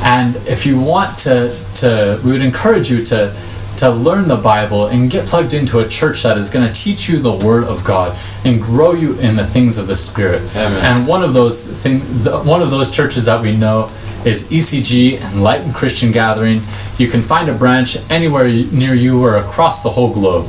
And 0.04 0.36
if 0.46 0.64
you 0.64 0.80
want 0.80 1.18
to, 1.18 1.52
to 1.80 2.20
we 2.24 2.30
would 2.30 2.42
encourage 2.42 2.90
you 2.92 3.04
to 3.06 3.34
to 3.78 3.90
learn 3.90 4.28
the 4.28 4.36
Bible 4.36 4.86
and 4.86 5.10
get 5.10 5.26
plugged 5.26 5.52
into 5.52 5.80
a 5.80 5.88
church 5.88 6.22
that 6.22 6.38
is 6.38 6.48
going 6.48 6.64
to 6.64 6.72
teach 6.72 7.08
you 7.08 7.18
the 7.18 7.32
Word 7.44 7.64
of 7.64 7.84
God 7.84 8.16
and 8.44 8.62
grow 8.62 8.92
you 8.92 9.18
in 9.18 9.34
the 9.34 9.44
things 9.44 9.78
of 9.78 9.88
the 9.88 9.96
Spirit. 9.96 10.42
Amen. 10.54 10.84
And 10.84 11.08
one 11.08 11.24
of 11.24 11.34
those 11.34 11.66
thing, 11.82 11.98
the, 11.98 12.40
one 12.44 12.62
of 12.62 12.70
those 12.70 12.92
churches 12.92 13.24
that 13.24 13.42
we 13.42 13.56
know 13.56 13.86
is 14.24 14.48
ECG 14.52 15.20
Enlightened 15.34 15.74
Christian 15.74 16.12
Gathering. 16.12 16.60
You 16.98 17.08
can 17.08 17.20
find 17.20 17.50
a 17.50 17.52
branch 17.52 17.96
anywhere 18.12 18.44
near 18.44 18.94
you 18.94 19.20
or 19.20 19.38
across 19.38 19.82
the 19.82 19.90
whole 19.90 20.14
globe. 20.14 20.46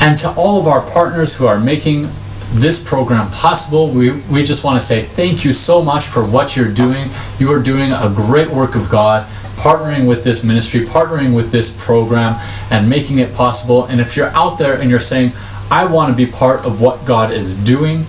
And 0.00 0.16
to 0.18 0.30
all 0.36 0.60
of 0.60 0.68
our 0.68 0.82
partners 0.92 1.36
who 1.36 1.48
are 1.48 1.58
making 1.58 2.08
this 2.52 2.86
program 2.86 3.30
possible, 3.30 3.90
we, 3.90 4.10
we 4.30 4.42
just 4.44 4.64
want 4.64 4.78
to 4.80 4.84
say 4.84 5.02
thank 5.02 5.44
you 5.44 5.52
so 5.52 5.82
much 5.82 6.06
for 6.06 6.24
what 6.24 6.56
you're 6.56 6.72
doing. 6.72 7.08
You 7.38 7.52
are 7.52 7.62
doing 7.62 7.92
a 7.92 8.12
great 8.14 8.48
work 8.50 8.74
of 8.74 8.90
God, 8.90 9.26
partnering 9.56 10.08
with 10.08 10.24
this 10.24 10.44
ministry, 10.44 10.80
partnering 10.80 11.34
with 11.34 11.52
this 11.52 11.82
program, 11.84 12.40
and 12.70 12.88
making 12.88 13.18
it 13.18 13.34
possible. 13.34 13.84
And 13.84 14.00
if 14.00 14.16
you're 14.16 14.30
out 14.30 14.58
there 14.58 14.80
and 14.80 14.90
you're 14.90 15.00
saying, 15.00 15.32
I 15.70 15.86
want 15.86 16.10
to 16.10 16.16
be 16.16 16.30
part 16.30 16.66
of 16.66 16.80
what 16.80 17.06
God 17.06 17.32
is 17.32 17.56
doing, 17.62 18.04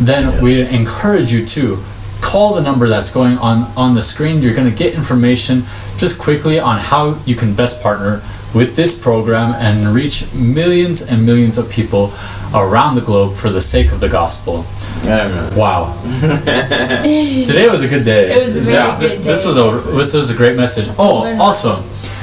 then 0.00 0.42
we 0.42 0.68
encourage 0.68 1.32
you 1.32 1.46
to 1.46 1.82
call 2.20 2.54
the 2.54 2.62
number 2.62 2.88
that's 2.88 3.12
going 3.14 3.38
on 3.38 3.70
on 3.76 3.94
the 3.94 4.02
screen. 4.02 4.42
You're 4.42 4.54
going 4.54 4.68
to 4.68 4.76
get 4.76 4.94
information 4.94 5.62
just 5.98 6.20
quickly 6.20 6.58
on 6.58 6.78
how 6.78 7.20
you 7.24 7.36
can 7.36 7.54
best 7.54 7.80
partner 7.80 8.22
with 8.54 8.76
this 8.76 8.98
program 8.98 9.54
and 9.54 9.86
reach 9.94 10.32
millions 10.34 11.02
and 11.02 11.26
millions 11.26 11.58
of 11.58 11.68
people 11.68 12.12
around 12.54 12.94
the 12.94 13.00
globe 13.00 13.34
for 13.34 13.50
the 13.50 13.60
sake 13.60 13.90
of 13.90 14.00
the 14.00 14.08
gospel. 14.08 14.64
Amen. 15.04 15.56
Wow. 15.56 15.92
Today 16.44 17.68
was 17.68 17.82
a 17.82 17.88
good 17.88 18.04
day. 18.04 18.32
It 18.32 18.46
was 18.46 18.56
a 18.58 18.60
very 18.62 19.00
good 19.00 19.16
day. 19.16 19.22
This 19.22 19.44
was 19.44 19.56
a 19.58 19.70
this 19.90 20.14
was 20.14 20.30
a 20.30 20.36
great 20.36 20.56
message. 20.56 20.88
Oh, 20.98 21.36
also, 21.40 21.82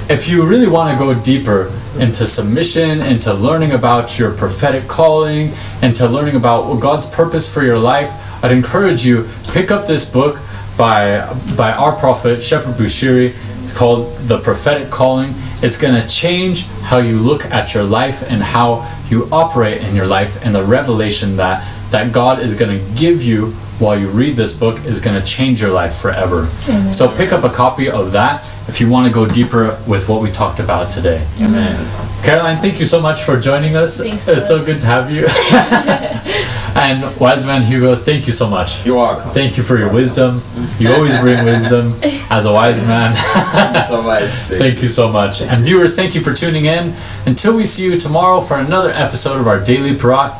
if 0.09 0.29
you 0.29 0.45
really 0.45 0.67
want 0.67 0.97
to 0.97 1.03
go 1.03 1.13
deeper 1.21 1.71
into 1.99 2.25
submission, 2.25 3.01
into 3.01 3.33
learning 3.33 3.73
about 3.73 4.17
your 4.17 4.33
prophetic 4.33 4.87
calling, 4.87 5.51
into 5.81 6.07
learning 6.07 6.35
about 6.35 6.79
God's 6.79 7.09
purpose 7.09 7.53
for 7.53 7.63
your 7.63 7.77
life, 7.77 8.11
I'd 8.43 8.51
encourage 8.51 9.05
you 9.05 9.29
pick 9.49 9.69
up 9.69 9.85
this 9.85 10.09
book 10.09 10.39
by 10.77 11.31
by 11.57 11.73
our 11.73 11.91
prophet 11.95 12.41
Shepherd 12.41 12.75
Bushiri 12.75 13.35
called 13.71 14.15
The 14.19 14.39
Prophetic 14.39 14.89
Calling. 14.89 15.33
It's 15.61 15.79
going 15.79 15.99
to 15.99 16.07
change 16.07 16.67
how 16.81 16.97
you 16.97 17.17
look 17.17 17.45
at 17.45 17.73
your 17.73 17.83
life 17.83 18.23
and 18.29 18.41
how 18.41 18.89
you 19.09 19.27
operate 19.31 19.81
in 19.81 19.95
your 19.95 20.07
life 20.07 20.43
and 20.45 20.55
the 20.55 20.63
revelation 20.63 21.35
that 21.37 21.67
that 21.91 22.13
God 22.13 22.39
is 22.39 22.55
going 22.57 22.71
to 22.71 22.99
give 22.99 23.21
you 23.21 23.51
while 23.79 23.99
you 23.99 24.07
read 24.09 24.35
this 24.35 24.57
book 24.57 24.79
is 24.85 25.01
going 25.01 25.19
to 25.19 25.25
change 25.25 25.61
your 25.61 25.71
life 25.71 25.95
forever. 25.95 26.45
So 26.91 27.13
pick 27.17 27.33
up 27.33 27.43
a 27.43 27.49
copy 27.49 27.89
of 27.89 28.13
that 28.13 28.43
if 28.69 28.79
you 28.79 28.89
want 28.89 29.07
to 29.07 29.13
go 29.13 29.27
deeper 29.27 29.77
with 29.87 30.07
what 30.07 30.21
we 30.21 30.31
talked 30.31 30.59
about 30.59 30.89
today. 30.89 31.25
Amen. 31.41 31.75
Caroline, 32.23 32.61
thank 32.61 32.79
you 32.79 32.85
so 32.85 33.01
much 33.01 33.23
for 33.23 33.39
joining 33.39 33.75
us. 33.75 34.01
Thanks, 34.01 34.27
it's 34.27 34.47
so 34.47 34.63
good 34.63 34.79
to 34.81 34.87
have 34.87 35.11
you. 35.11 35.27
and 36.75 37.19
Wise 37.19 37.45
Man 37.45 37.61
Hugo, 37.61 37.95
thank 37.95 38.27
you 38.27 38.33
so 38.33 38.49
much. 38.49 38.85
You're 38.85 38.97
welcome. 38.97 39.31
Thank 39.31 39.57
you 39.57 39.63
for 39.63 39.77
your 39.77 39.91
wisdom. 39.91 40.41
You 40.77 40.93
always 40.93 41.17
bring 41.19 41.43
wisdom 41.45 41.93
as 42.29 42.45
a 42.45 42.53
wise 42.53 42.85
man. 42.85 43.13
Thank 43.13 43.75
you 43.75 43.81
so 43.81 44.01
much. 44.01 44.21
Thank 44.61 44.81
you 44.81 44.87
so 44.87 45.11
much. 45.11 45.41
And 45.41 45.59
viewers, 45.59 45.95
thank 45.95 46.15
you 46.15 46.21
for 46.21 46.33
tuning 46.33 46.65
in. 46.65 46.93
Until 47.25 47.55
we 47.55 47.63
see 47.63 47.85
you 47.85 47.99
tomorrow 47.99 48.41
for 48.41 48.57
another 48.57 48.91
episode 48.91 49.39
of 49.39 49.47
our 49.47 49.63
Daily 49.63 49.91
Parach, 49.91 50.33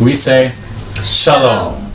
we 0.00 0.14
say 0.14 0.52
Shalom. 1.04 1.80
You 1.80 1.85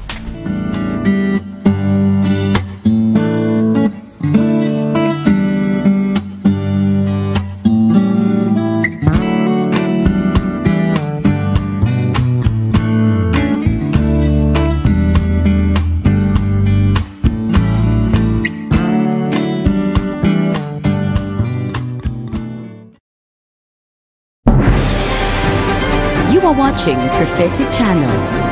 watching 26.71 26.95
Prophetic 26.95 27.69
Channel. 27.69 28.50